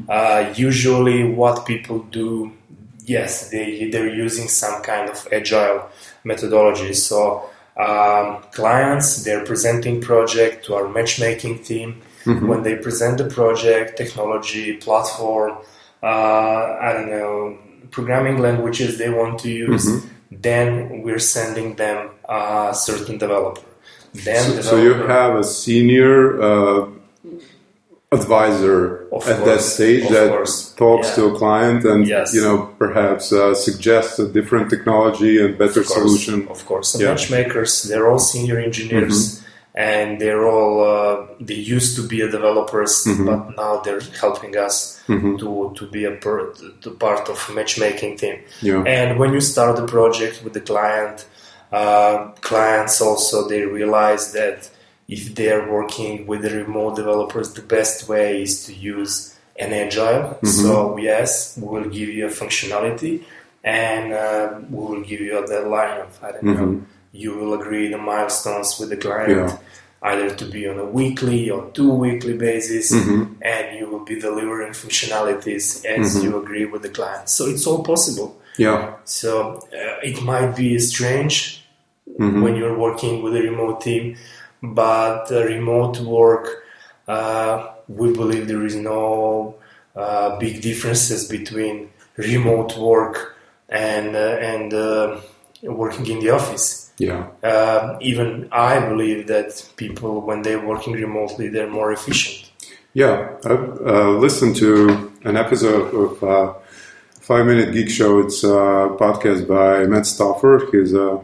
Uh, 0.09 0.53
usually, 0.57 1.33
what 1.33 1.66
people 1.66 2.00
do, 2.11 2.53
yes, 3.05 3.50
they 3.50 3.88
they're 3.90 4.09
using 4.09 4.48
some 4.48 4.83
kind 4.83 5.09
of 5.09 5.29
agile 5.31 5.88
methodology. 6.25 6.95
So 6.95 7.49
um, 7.77 8.43
clients 8.53 9.25
they're 9.25 9.45
presenting 9.45 10.01
project 10.01 10.67
to 10.67 10.75
our 10.75 10.89
matchmaking 10.89 11.63
team. 11.65 12.03
When 12.47 12.63
they 12.63 12.77
present 12.77 13.17
the 13.17 13.25
project, 13.25 13.97
technology, 13.97 14.77
platform, 14.77 15.57
uh, 16.03 16.77
I 16.87 16.93
don't 16.93 17.09
know, 17.09 17.59
programming 17.91 18.39
languages 18.39 18.99
they 18.99 19.09
want 19.11 19.39
to 19.41 19.51
use, 19.51 19.87
then 20.31 21.03
we're 21.03 21.19
sending 21.19 21.77
them 21.77 22.11
a 22.29 22.73
certain 22.75 23.17
developer. 23.19 23.63
Then 24.13 24.63
So 24.63 24.77
you 24.77 24.95
have 24.95 25.37
a 25.37 25.45
senior 25.45 26.43
uh, 26.43 26.89
advisor 28.12 29.07
Of 29.12 29.29
at 29.29 29.44
that 29.44 29.61
stage 29.61 30.09
that 30.09 30.31
course. 30.31 30.73
talks 30.77 31.09
Yeah. 31.09 31.14
to 31.16 31.23
a 31.27 31.38
client 31.38 31.85
and 31.85 32.07
Yes. 32.07 32.35
you 32.35 32.42
know 32.42 32.57
perhaps 32.79 33.33
uh, 33.33 33.55
suggests 33.55 34.18
a 34.18 34.27
different 34.27 34.68
technology 34.68 35.35
and 35.42 35.57
better 35.57 35.81
Of 35.81 35.87
course, 35.87 35.99
solution. 36.03 36.49
Of 36.51 36.61
course, 36.66 36.88
the 36.92 37.05
Yeah. 37.05 37.11
matchmakers 37.11 37.73
they're 37.88 38.09
all 38.11 38.18
senior 38.18 38.59
engineers, 38.59 39.40
and 39.92 40.20
they're 40.20 40.44
all 40.55 40.75
uh, 40.94 41.16
they 41.49 41.61
used 41.77 41.92
to 41.99 42.03
be 42.12 42.18
a 42.23 42.29
developers, 42.38 42.94
but 43.29 43.40
now 43.62 43.73
they're 43.85 44.03
helping 44.25 44.57
us 44.66 44.77
to 45.42 45.49
to 45.79 45.85
be 45.96 46.03
a 46.05 46.14
per, 46.25 46.37
to 46.83 46.90
part 47.07 47.25
of 47.33 47.38
matchmaking 47.59 48.12
team. 48.23 48.37
Yeah. 48.68 48.83
And 48.96 49.09
when 49.20 49.31
you 49.37 49.40
start 49.53 49.73
the 49.77 49.87
project 49.96 50.35
with 50.44 50.55
the 50.59 50.64
client, 50.73 51.16
uh, 51.81 52.14
clients 52.51 53.01
also 53.01 53.37
they 53.53 53.62
realize 53.79 54.25
that 54.40 54.57
if 55.11 55.35
they 55.35 55.51
are 55.51 55.70
working 55.70 56.25
with 56.29 56.42
the 56.42 56.51
remote 56.51 56.94
developers, 56.94 57.53
the 57.55 57.62
best 57.62 58.09
way 58.09 58.42
is 58.42 58.64
to 58.66 58.73
use 58.73 59.37
an 59.59 59.73
agile. 59.73 60.23
Mm-hmm. 60.23 60.46
So 60.46 60.96
yes, 60.96 61.59
we 61.59 61.66
will 61.66 61.90
give 61.90 62.09
you 62.09 62.27
a 62.27 62.31
functionality, 62.31 63.25
and 63.64 64.12
uh, 64.12 64.61
we 64.70 64.79
will 64.79 65.03
give 65.03 65.20
you 65.20 65.42
a 65.42 65.46
deadline 65.46 66.01
of 66.01 66.25
I 66.25 66.33
don't 66.33 66.44
know. 66.44 66.55
Mm-hmm. 66.55 66.85
You 67.12 67.35
will 67.35 67.55
agree 67.61 67.88
the 67.88 67.99
milestones 67.99 68.79
with 68.79 68.90
the 68.90 68.96
client. 68.96 69.51
Yeah. 69.51 69.59
Either 70.03 70.35
to 70.35 70.46
be 70.46 70.66
on 70.66 70.79
a 70.79 70.85
weekly 70.87 71.51
or 71.51 71.70
two 71.73 71.92
weekly 71.92 72.33
basis, 72.33 72.90
mm-hmm. 72.90 73.35
and 73.42 73.79
you 73.79 73.87
will 73.90 74.05
be 74.12 74.18
delivering 74.18 74.73
functionalities 74.73 75.85
as 75.85 76.25
you 76.25 76.40
agree 76.42 76.64
with 76.64 76.81
the 76.81 76.88
client. 76.88 77.29
So 77.29 77.46
it's 77.46 77.66
all 77.66 77.83
possible. 77.85 78.40
Yeah. 78.57 78.94
So 79.05 79.57
uh, 79.57 80.01
it 80.03 80.23
might 80.23 80.57
be 80.57 80.79
strange 80.79 81.61
when 82.16 82.57
you're 82.57 82.79
working 82.79 83.23
with 83.23 83.35
a 83.37 83.42
remote 83.42 83.81
team, 83.81 84.16
but 84.62 85.31
uh, 85.31 85.44
remote 85.44 86.01
work, 86.01 86.64
uh, 87.09 87.68
we 87.88 88.12
believe 88.12 88.46
there 88.46 88.64
is 88.64 88.77
no 88.77 89.57
uh, 89.96 90.38
big 90.38 90.62
differences 90.62 91.29
between 91.29 91.90
remote 92.16 92.77
work 92.79 93.37
and 93.68 94.16
uh, 94.16 94.37
and 94.40 94.75
uh, 94.75 95.20
working 95.62 96.07
in 96.07 96.20
the 96.20 96.31
office. 96.31 96.92
Yeah. 96.99 97.29
Uh, 97.42 97.96
even 98.01 98.49
I 98.53 98.79
believe 98.87 99.27
that 99.29 99.68
people, 99.77 100.20
when 100.20 100.42
they're 100.42 100.64
working 100.64 100.92
remotely, 100.92 101.49
they're 101.49 101.70
more 101.70 101.92
efficient. 101.92 102.51
Yeah, 102.92 103.37
I've 103.44 103.81
uh, 103.87 104.11
listened 104.18 104.57
to 104.57 105.12
an 105.25 105.37
episode 105.37 105.94
of 105.94 106.23
uh, 106.23 106.55
Five 107.20 107.46
Minute 107.46 107.73
Geek 107.73 107.88
Show. 107.88 108.18
It's 108.20 108.44
a 108.44 108.96
podcast 108.99 109.46
by 109.46 109.87
Matt 109.87 110.07
Stauffer. 110.07 110.68
He's 110.73 110.92
a 110.92 111.20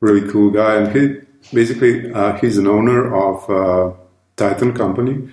really 0.00 0.30
cool 0.30 0.50
guy, 0.50 0.76
and 0.76 0.96
he 0.96 1.20
basically 1.52 2.12
uh, 2.12 2.36
he's 2.38 2.58
an 2.58 2.66
owner 2.66 3.14
of 3.14 3.50
uh, 3.50 3.96
Tighten 4.36 4.74
Company, 4.74 5.30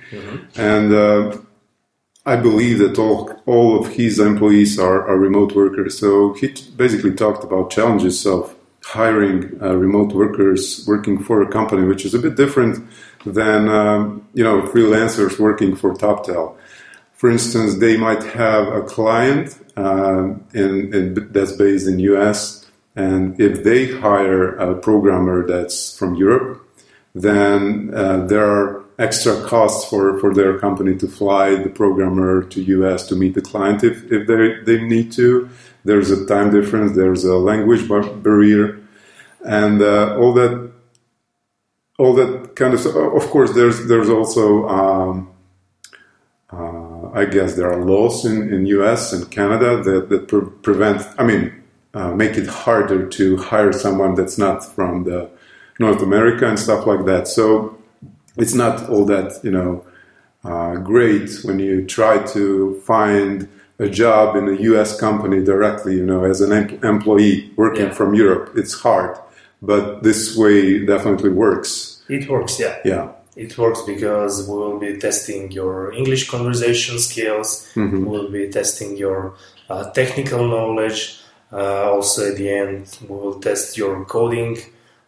and 0.55 0.93
uh, 0.93 1.37
I 2.25 2.35
believe 2.35 2.79
that 2.79 2.97
all 2.99 3.31
all 3.45 3.79
of 3.79 3.93
his 3.93 4.19
employees 4.19 4.77
are, 4.79 5.07
are 5.07 5.17
remote 5.17 5.55
workers. 5.55 5.97
So 5.97 6.33
he 6.33 6.49
t- 6.49 6.69
basically 6.75 7.13
talked 7.13 7.43
about 7.43 7.71
challenges 7.71 8.25
of 8.25 8.55
hiring 8.83 9.61
uh, 9.61 9.75
remote 9.75 10.13
workers 10.13 10.85
working 10.87 11.21
for 11.23 11.41
a 11.41 11.51
company, 11.51 11.83
which 11.85 12.05
is 12.05 12.13
a 12.13 12.19
bit 12.19 12.35
different 12.35 12.87
than 13.25 13.69
um, 13.69 14.27
you 14.33 14.43
know 14.43 14.61
freelancers 14.63 15.39
working 15.39 15.75
for 15.75 15.93
Toptal. 15.93 16.55
For 17.13 17.29
instance, 17.29 17.79
they 17.79 17.97
might 17.97 18.23
have 18.23 18.67
a 18.69 18.81
client 18.81 19.59
um, 19.75 20.45
in, 20.53 20.93
in, 20.93 21.31
that's 21.33 21.51
based 21.51 21.85
in 21.85 21.99
US, 21.99 22.65
and 22.95 23.39
if 23.39 23.63
they 23.63 23.97
hire 23.99 24.55
a 24.55 24.75
programmer 24.75 25.45
that's 25.47 25.97
from 25.97 26.15
Europe, 26.15 26.65
then 27.15 27.91
uh, 27.93 28.25
there 28.25 28.45
are 28.45 28.83
extra 28.97 29.41
costs 29.43 29.89
for, 29.89 30.19
for 30.19 30.33
their 30.33 30.59
company 30.59 30.95
to 30.97 31.07
fly 31.07 31.55
the 31.55 31.69
programmer 31.69 32.43
to 32.43 32.61
US 32.61 33.07
to 33.07 33.15
meet 33.15 33.33
the 33.33 33.41
client 33.41 33.83
if, 33.83 34.11
if 34.11 34.27
they, 34.27 34.61
they 34.65 34.83
need 34.83 35.11
to. 35.13 35.49
There's 35.85 36.11
a 36.11 36.25
time 36.25 36.51
difference, 36.51 36.95
there's 36.95 37.23
a 37.23 37.35
language 37.35 37.87
bar- 37.87 38.03
barrier, 38.03 38.79
and 39.45 39.81
uh, 39.81 40.17
all 40.17 40.33
that 40.33 40.71
all 41.97 42.13
that 42.15 42.55
kind 42.55 42.73
of. 42.73 42.85
Of 42.85 43.29
course, 43.29 43.53
there's 43.53 43.87
there's 43.87 44.09
also 44.09 44.67
um, 44.67 45.29
uh, 46.51 47.11
I 47.13 47.25
guess 47.25 47.55
there 47.55 47.71
are 47.71 47.83
laws 47.83 48.25
in, 48.25 48.51
in 48.53 48.65
US 48.67 49.13
and 49.13 49.29
Canada 49.29 49.81
that, 49.83 50.09
that 50.09 50.27
pre- 50.27 50.49
prevent, 50.61 51.05
I 51.17 51.23
mean, 51.23 51.53
uh, 51.93 52.11
make 52.13 52.37
it 52.37 52.47
harder 52.47 53.07
to 53.07 53.37
hire 53.37 53.73
someone 53.73 54.15
that's 54.15 54.37
not 54.37 54.63
from 54.63 55.03
the 55.03 55.29
North 55.79 56.01
America 56.01 56.47
and 56.47 56.59
stuff 56.59 56.85
like 56.85 57.05
that. 57.05 57.27
So 57.27 57.77
it's 58.37 58.53
not 58.53 58.89
all 58.89 59.05
that, 59.05 59.39
you 59.43 59.51
know, 59.51 59.85
uh, 60.43 60.75
great 60.75 61.29
when 61.43 61.59
you 61.59 61.85
try 61.85 62.19
to 62.33 62.79
find 62.85 63.47
a 63.79 63.89
job 63.89 64.35
in 64.35 64.47
a 64.49 64.55
US 64.71 64.99
company 64.99 65.43
directly, 65.43 65.95
you 65.95 66.05
know, 66.05 66.23
as 66.25 66.41
an 66.41 66.51
em- 66.51 66.79
employee 66.83 67.51
working 67.55 67.85
Yeah. 67.87 67.93
from 67.93 68.13
Europe. 68.13 68.51
It's 68.55 68.73
hard, 68.73 69.17
but 69.61 70.03
this 70.03 70.35
way 70.37 70.85
definitely 70.85 71.29
works. 71.29 72.01
It 72.09 72.29
works, 72.29 72.59
yeah. 72.59 72.75
Yeah. 72.85 73.09
It 73.35 73.57
works 73.57 73.81
because 73.83 74.47
we 74.49 74.53
will 74.55 74.79
be 74.79 74.97
testing 74.97 75.51
your 75.51 75.93
English 75.93 76.29
conversation 76.29 76.99
skills. 76.99 77.69
Mm-hmm. 77.75 78.05
We'll 78.05 78.29
be 78.29 78.49
testing 78.49 78.97
your 78.97 79.33
uh, 79.69 79.89
technical 79.91 80.45
knowledge. 80.47 81.18
Uh, 81.51 81.91
also, 81.91 82.31
at 82.31 82.37
the 82.37 82.49
end, 82.49 82.97
we 83.07 83.15
will 83.15 83.39
test 83.39 83.77
your 83.77 84.05
coding 84.05 84.57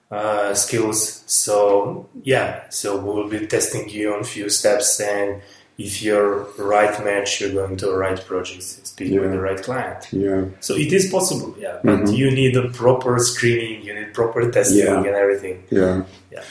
uh, 0.10 0.54
skills. 0.54 1.24
So, 1.28 2.10
yeah, 2.24 2.64
so 2.70 2.98
we 2.98 3.04
will 3.14 3.30
be 3.30 3.48
testing 3.48 3.90
you 3.90 4.14
on 4.14 4.22
a 4.22 4.24
few 4.24 4.50
steps. 4.50 5.00
And 5.00 5.42
if 5.78 6.02
you're 6.02 6.44
right 6.58 7.04
match, 7.04 7.42
you're 7.42 7.54
going 7.54 7.78
to 7.78 7.86
the 7.86 7.96
right 7.96 8.20
project, 8.26 8.64
speak 8.64 9.20
with 9.20 9.32
the 9.32 9.40
right 9.40 9.62
client. 9.62 10.08
Yeah. 10.12 10.46
So 10.60 10.76
it 10.76 10.92
is 10.92 11.10
possible, 11.10 11.56
yeah. 11.60 11.80
But 11.84 12.12
you 12.12 12.30
need 12.32 12.58
a 12.58 12.70
proper 12.70 13.18
screening, 13.20 13.84
you 13.84 13.94
need 13.96 14.14
proper 14.14 14.50
testing 14.52 14.80
Yeah. 14.86 14.98
and 14.98 15.08
everything. 15.08 15.64
Yeah. 15.70 16.04
Yeah. 16.32 16.44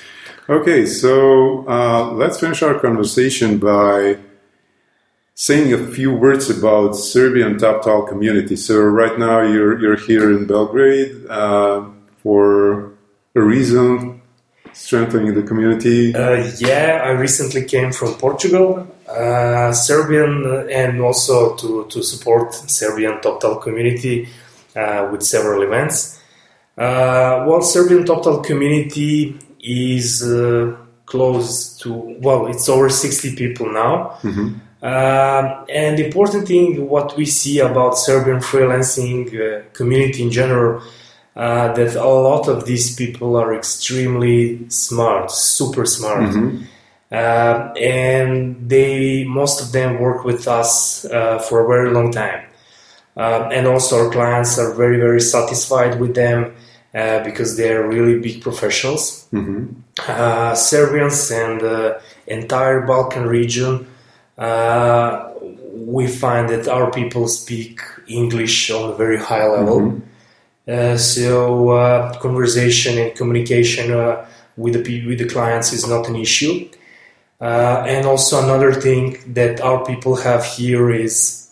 Okay, 0.48 0.85
so 0.87 1.64
uh, 1.68 2.11
let's 2.12 2.40
finish 2.40 2.62
our 2.62 2.79
conversation 2.81 3.59
by 3.59 4.16
saying 5.40 5.72
a 5.72 5.87
few 5.87 6.12
words 6.12 6.50
about 6.50 6.92
Serbian 6.92 7.57
Toptal 7.57 8.07
community. 8.07 8.57
So 8.57 8.74
right 8.79 9.18
now 9.18 9.40
you're 9.40 9.81
you're 9.81 9.96
here 9.96 10.31
in 10.37 10.46
Belgrade 10.46 11.12
uh, 11.31 11.88
for 12.22 12.92
a 13.35 13.40
reason, 13.40 14.20
strengthening 14.74 15.33
the 15.35 15.42
community. 15.42 16.14
Uh, 16.14 16.44
yeah, 16.59 17.00
I 17.09 17.12
recently 17.26 17.64
came 17.64 17.90
from 17.90 18.12
Portugal, 18.26 18.87
uh, 19.09 19.72
Serbian, 19.72 20.33
and 20.70 21.00
also 21.00 21.57
to 21.57 21.87
to 21.92 22.03
support 22.03 22.53
Serbian 22.79 23.14
Toptal 23.24 23.62
community 23.62 24.29
uh, 24.76 25.09
with 25.11 25.22
several 25.22 25.62
events. 25.62 26.20
Uh, 26.76 27.48
well, 27.48 27.62
Serbian 27.62 28.05
Toptal 28.05 28.44
community 28.44 29.38
is 29.59 30.22
uh, 30.22 30.76
close 31.07 31.79
to 31.79 31.88
well, 32.20 32.46
it's 32.53 32.68
over 32.68 32.90
sixty 32.90 33.35
people 33.35 33.72
now. 33.72 34.18
Mhm. 34.22 34.68
Um, 34.82 35.64
and 35.68 35.98
the 35.98 36.06
important 36.06 36.48
thing, 36.48 36.88
what 36.88 37.16
we 37.16 37.26
see 37.26 37.58
about 37.60 37.98
Serbian 37.98 38.38
freelancing 38.38 39.28
uh, 39.34 39.62
community 39.74 40.22
in 40.22 40.30
general, 40.30 40.82
uh, 41.36 41.72
that 41.74 41.94
a 41.96 42.04
lot 42.08 42.48
of 42.48 42.64
these 42.64 42.96
people 42.96 43.36
are 43.36 43.54
extremely 43.54 44.68
smart, 44.68 45.30
super 45.30 45.84
smart, 45.86 46.22
Mhm. 46.30 46.62
uh, 47.12 47.72
and 47.78 48.56
they 48.68 49.24
most 49.24 49.60
of 49.60 49.72
them 49.72 50.00
work 50.00 50.24
with 50.24 50.48
us 50.48 51.04
uh, 51.04 51.38
for 51.38 51.60
a 51.64 51.68
very 51.68 51.90
long 51.90 52.10
time. 52.10 52.40
Um, 53.16 53.50
and 53.52 53.66
also, 53.66 54.04
our 54.04 54.10
clients 54.10 54.58
are 54.58 54.72
very, 54.74 54.96
very 54.98 55.20
satisfied 55.20 56.00
with 56.00 56.14
them 56.14 56.52
uh, 56.94 57.22
because 57.22 57.56
they 57.56 57.70
are 57.72 57.86
really 57.86 58.18
big 58.18 58.42
professionals 58.42 59.26
Mhm. 59.32 59.66
uh, 60.08 60.54
Serbians 60.54 61.30
and 61.30 61.60
the 61.60 62.00
entire 62.26 62.80
Balkan 62.86 63.26
region, 63.28 63.86
uh, 64.40 65.31
we 65.74 66.07
find 66.09 66.48
that 66.48 66.66
our 66.68 66.90
people 66.90 67.29
speak 67.29 67.81
English 68.09 68.70
on 68.70 68.90
a 68.90 68.94
very 68.94 69.18
high 69.18 69.46
level. 69.46 70.00
Uh, 70.66 70.96
so 70.96 71.70
uh, 71.70 72.18
conversation 72.18 72.98
and 72.98 73.14
communication 73.16 73.92
uh, 73.92 74.26
with 74.57 74.74
the 74.85 75.07
with 75.07 75.18
the 75.18 75.26
clients 75.29 75.72
is 75.72 75.87
not 75.87 76.09
an 76.09 76.16
issue. 76.16 76.68
Uh, 77.40 77.85
and 77.87 78.07
also 78.07 78.42
another 78.42 78.72
thing 78.72 79.16
that 79.35 79.61
our 79.61 79.85
people 79.85 80.14
have 80.16 80.44
here 80.44 80.90
is 80.90 81.48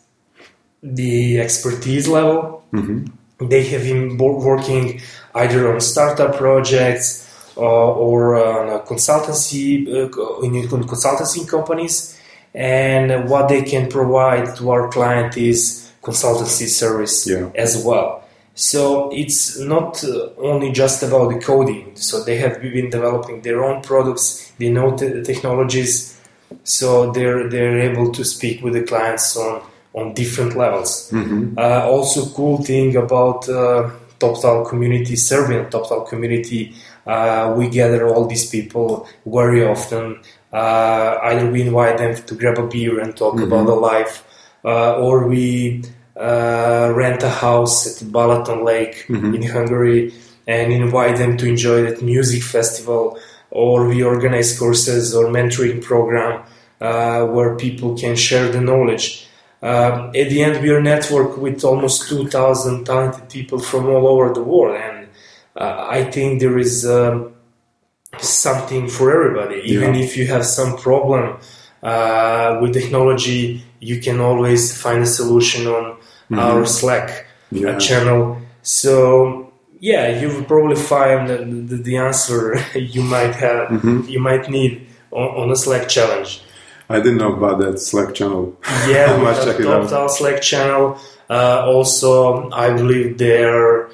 the 0.83 1.41
expertise 1.41 2.07
level 2.07 2.63
Mhm. 2.73 3.09
they 3.41 3.63
have 3.65 3.83
been 3.85 4.19
working 4.19 5.01
either 5.35 5.73
on 5.73 5.81
startup 5.81 6.37
projects 6.37 7.27
uh, 7.57 7.63
or 8.07 8.37
on 8.37 8.69
a 8.69 8.79
consultancy 8.81 9.89
uh, 9.89 10.43
in 10.43 10.69
consultancy 10.69 11.49
companies 11.49 12.18
and 12.55 13.29
what 13.29 13.49
they 13.49 13.63
can 13.63 13.89
provide 13.89 14.55
to 14.57 14.71
our 14.71 14.89
client 14.89 15.37
is 15.37 15.91
consultancy 16.03 16.67
service 16.69 17.27
Yeah. 17.27 17.51
as 17.55 17.83
well 17.85 18.25
so 18.55 19.11
it's 19.13 19.59
not 19.59 20.03
uh, 20.03 20.31
only 20.39 20.73
just 20.73 21.03
about 21.03 21.29
the 21.33 21.39
coding 21.39 21.93
so 21.95 22.25
they 22.25 22.37
have 22.39 22.61
been 22.61 22.91
developing 22.91 23.43
their 23.43 23.63
own 23.65 23.83
products 23.83 24.51
they 24.59 24.69
know 24.71 24.97
the 24.97 25.23
technologies 25.23 26.19
so 26.65 27.13
they're 27.13 27.49
they're 27.49 27.79
able 27.81 28.11
to 28.13 28.25
speak 28.25 28.63
with 28.65 28.73
the 28.75 28.83
clients 28.83 29.37
on 29.37 29.61
on 29.95 30.15
different 30.15 30.57
levels 30.57 31.11
Mhm. 31.13 31.57
uh, 31.59 31.87
also, 31.89 32.27
cool 32.35 32.59
thing 32.63 32.95
about 32.97 33.49
uh, 33.49 33.91
TopTal 34.21 34.69
community, 34.69 35.17
Serbian 35.17 35.67
TopTal 35.67 36.09
community, 36.09 36.75
uh, 37.07 37.55
we 37.57 37.69
gather 37.69 38.07
all 38.09 38.27
these 38.27 38.47
people 38.51 39.07
very 39.27 39.65
often. 39.65 40.19
Uh, 40.53 41.19
either 41.25 41.51
we 41.51 41.63
invite 41.63 41.99
them 41.99 42.15
to 42.15 42.35
grab 42.35 42.59
a 42.59 42.67
beer 42.67 43.01
and 43.01 43.17
talk 43.17 43.41
about 43.41 43.67
the 43.67 43.75
life, 43.75 44.25
uh, 44.65 44.97
or 44.97 45.27
we 45.29 45.83
uh, 46.17 46.93
rent 46.95 47.23
a 47.23 47.29
house 47.29 48.03
at 48.03 48.09
Balaton 48.09 48.65
Lake 48.65 49.05
in 49.09 49.43
Hungary 49.43 50.13
and 50.47 50.73
invite 50.73 51.17
them 51.19 51.37
to 51.37 51.47
enjoy 51.47 51.83
that 51.83 52.03
music 52.03 52.43
festival, 52.43 53.19
or 53.51 53.87
we 53.87 54.03
organize 54.03 54.59
courses 54.59 55.15
or 55.15 55.27
mentoring 55.27 55.83
program 55.83 56.43
uh, 56.81 57.27
where 57.27 57.55
people 57.57 57.97
can 57.97 58.17
share 58.17 58.49
the 58.49 58.61
knowledge. 58.61 59.29
Um, 59.61 60.09
at 60.15 60.31
the 60.31 60.43
end, 60.43 60.63
we 60.63 60.71
are 60.71 60.81
network 60.81 61.37
with 61.37 61.65
almost 61.65 62.09
2,000 62.09 62.85
talented 62.85 63.29
people 63.29 63.59
from 63.59 63.87
all 63.87 64.07
over 64.07 64.33
the 64.33 64.43
world, 64.43 64.77
and 64.77 65.09
uh, 65.57 65.87
I 65.89 66.05
think 66.05 66.41
there 66.41 66.59
is 66.59 66.87
um, 66.87 67.35
something 68.19 68.89
for 68.89 69.11
everybody. 69.13 69.61
Even 69.65 69.95
Yeah. 69.95 70.05
if 70.05 70.17
you 70.17 70.27
have 70.27 70.45
some 70.45 70.77
problem 70.77 71.37
uh, 71.83 72.59
with 72.61 72.73
technology, 72.75 73.63
you 73.81 74.01
can 74.01 74.21
always 74.21 74.77
find 74.77 75.03
a 75.03 75.07
solution 75.07 75.67
on 75.67 75.97
our 76.37 76.67
Slack 76.67 77.27
Yeah. 77.51 77.71
uh, 77.71 77.79
channel. 77.79 78.39
So 78.63 79.53
yeah, 79.81 80.19
you 80.21 80.29
will 80.29 80.45
probably 80.45 80.77
find 80.77 81.29
the, 81.29 81.37
the, 81.77 81.83
the 81.83 81.97
answer 81.99 82.59
you 82.75 83.03
might 83.03 83.35
have, 83.37 83.71
you 84.09 84.19
might 84.21 84.49
need 84.51 84.87
on, 85.13 85.29
on 85.43 85.51
a 85.51 85.57
Slack 85.57 85.89
challenge. 85.89 86.43
I 86.91 86.97
didn't 87.01 87.19
know 87.19 87.35
about 87.35 87.61
that 87.61 87.79
Slack 87.79 88.15
channel. 88.15 88.57
Yeah, 88.89 89.19
we 89.21 89.27
have 89.27 89.93
it 89.93 90.11
Slack 90.11 90.41
channel. 90.43 90.99
Uh, 91.31 91.63
also, 91.67 92.51
I 92.51 92.73
believe 92.73 93.19
they're 93.19 93.91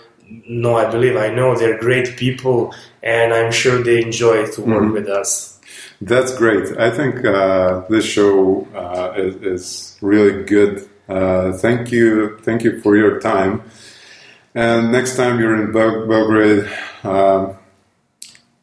no, 0.46 0.76
I 0.76 0.90
believe 0.90 1.16
I 1.16 1.28
know 1.28 1.56
they're 1.56 1.78
great 1.78 2.16
people, 2.16 2.74
and 3.02 3.32
I'm 3.32 3.52
sure 3.52 3.82
they 3.82 4.02
enjoy 4.02 4.46
to 4.46 4.60
work 4.62 4.82
Mm-hmm. 4.82 4.92
with 4.92 5.08
us. 5.08 5.58
That's 6.00 6.34
great. 6.36 6.76
I 6.78 6.90
think 6.90 7.24
uh, 7.24 7.82
this 7.88 8.04
show 8.04 8.66
uh, 8.74 9.12
is, 9.16 9.36
is 9.36 9.98
really 10.02 10.44
good. 10.44 10.88
Uh, 11.08 11.52
thank 11.52 11.92
you, 11.92 12.38
thank 12.42 12.62
you 12.64 12.80
for 12.80 12.96
your 12.96 13.20
time. 13.20 13.62
And 14.54 14.92
next 14.92 15.16
time 15.16 15.38
you're 15.40 15.54
in 15.62 15.72
Bel- 15.72 16.06
Belgrade, 16.06 16.68
um, 17.04 17.56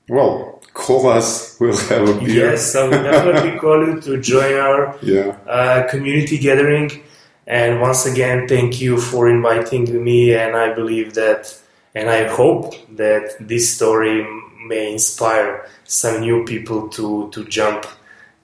well, 0.10 0.62
call 0.74 1.08
us. 1.08 1.50
We'll 1.62 1.78
have 1.78 2.10
a 2.10 2.14
beer. 2.20 2.52
Yes, 2.52 2.76
I 2.76 2.84
will 2.88 3.04
definitely 3.04 3.60
call 3.60 3.86
you 3.86 4.02
to 4.02 4.20
join 4.20 4.56
our 4.56 4.98
Yeah. 5.04 5.38
uh, 5.48 5.88
community 5.90 6.38
gathering. 6.40 6.90
And 7.48 7.82
once 7.82 8.06
again, 8.06 8.48
thank 8.48 8.80
you 8.80 9.00
for 9.00 9.30
inviting 9.30 10.04
me. 10.04 10.34
And 10.36 10.56
I 10.56 10.74
believe 10.74 11.16
that, 11.16 11.58
and 11.96 12.10
I 12.10 12.28
hope 12.28 12.74
that 12.96 13.36
this 13.40 13.76
story 13.76 14.26
may 14.66 14.94
inspire 14.94 15.68
some 15.84 16.22
new 16.22 16.46
people 16.46 16.90
to, 16.90 17.30
to 17.32 17.46
jump 17.46 17.86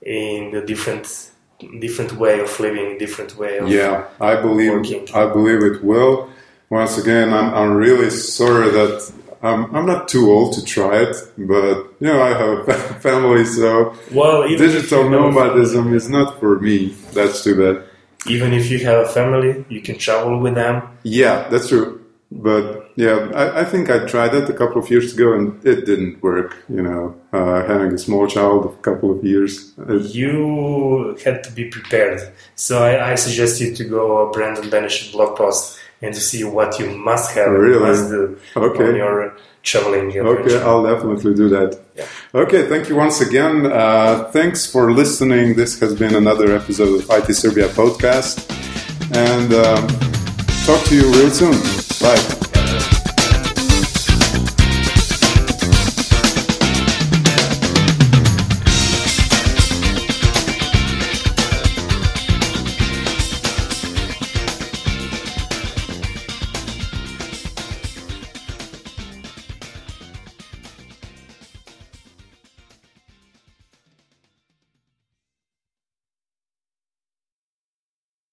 in 0.01 0.51
the 0.51 0.61
different 0.61 1.31
different 1.79 2.13
way 2.13 2.39
of 2.39 2.59
living, 2.59 2.97
different 2.97 3.35
way 3.35 3.57
of 3.57 3.67
Yeah, 3.67 4.07
I 4.21 4.35
believe 4.35 4.73
Working. 4.73 5.07
I 5.15 5.25
believe 5.25 5.63
it 5.63 5.83
will. 5.83 6.29
Once 6.69 6.97
again, 6.97 7.33
I'm, 7.33 7.53
I'm 7.53 7.73
really 7.73 8.09
sorry 8.09 8.69
that 8.69 9.11
I'm, 9.41 9.73
I'm 9.75 9.85
not 9.85 10.07
too 10.07 10.29
old 10.29 10.53
to 10.55 10.63
try 10.63 11.01
it, 11.03 11.15
but 11.37 11.75
you 11.99 12.07
know 12.07 12.21
I 12.21 12.29
have 12.29 12.67
a 12.67 12.73
family, 12.99 13.45
so 13.45 13.95
well. 14.11 14.47
Digital 14.47 15.05
you 15.05 15.11
have 15.11 15.13
a 15.13 15.31
nomadism 15.31 15.93
is 15.93 16.09
not 16.09 16.39
for 16.39 16.59
me. 16.59 16.89
That's 17.13 17.43
too 17.43 17.55
bad. 17.55 17.83
Even 18.29 18.53
if 18.53 18.69
you 18.71 18.79
have 18.85 19.05
a 19.05 19.09
family, 19.09 19.65
you 19.69 19.81
can 19.81 19.97
travel 19.97 20.39
with 20.39 20.55
them. 20.55 20.81
Yeah, 21.03 21.47
that's 21.49 21.69
true. 21.69 22.03
But 22.29 22.91
yeah, 22.97 23.31
I, 23.33 23.61
I 23.61 23.63
think 23.65 23.89
I 23.89 23.99
tried 24.05 24.33
it 24.33 24.49
a 24.49 24.53
couple 24.53 24.81
of 24.81 24.89
years 24.91 25.13
ago 25.13 25.31
and 25.33 25.65
it 25.65 25.85
didn't 25.85 26.21
work. 26.21 26.57
You 26.67 26.81
know, 26.81 27.15
uh, 27.31 27.65
having 27.65 27.93
a 27.93 27.97
small 27.97 28.27
child 28.27 28.65
of 28.65 28.73
a 28.73 28.81
couple 28.81 29.17
of 29.17 29.23
years. 29.23 29.73
You 30.21 31.17
had 31.23 31.43
to 31.45 31.51
be 31.51 31.65
prepared. 31.69 32.19
So 32.55 32.83
I, 32.83 33.11
I 33.11 33.15
suggest 33.15 33.61
you 33.61 33.73
to 33.75 33.83
go 33.85 34.31
Breanden 34.33 34.69
Beneschott 34.69 35.11
blog 35.13 35.37
post 35.37 35.79
and 36.01 36.13
to 36.13 36.19
see 36.19 36.43
what 36.43 36.77
you 36.79 36.89
must 36.91 37.31
have 37.31 37.51
Really? 37.51 37.79
must 37.79 38.09
do 38.09 38.37
Okay. 38.55 38.89
on 38.89 38.95
your 38.95 39.37
traveling 39.67 40.09
Okay, 40.09 40.19
adventure. 40.19 40.63
I'll 40.65 40.83
definitely 40.83 41.33
do 41.35 41.49
that. 41.49 41.79
Yeah. 41.95 42.05
Okay, 42.33 42.67
thank 42.67 42.89
you 42.89 42.95
once 42.95 43.21
again. 43.21 43.65
Uh, 43.65 44.29
thanks 44.31 44.65
for 44.65 44.91
listening. 44.91 45.55
This 45.55 45.79
has 45.79 45.93
been 45.95 46.15
another 46.15 46.55
episode 46.55 47.01
of 47.01 47.09
IT 47.09 47.33
Serbia 47.35 47.67
podcast. 47.69 48.35
And 49.15 49.53
um, 49.53 49.87
talk 50.65 50.83
to 50.87 50.95
you 50.95 51.11
real 51.13 51.31
soon. 51.31 51.57
Bye. 52.01 52.56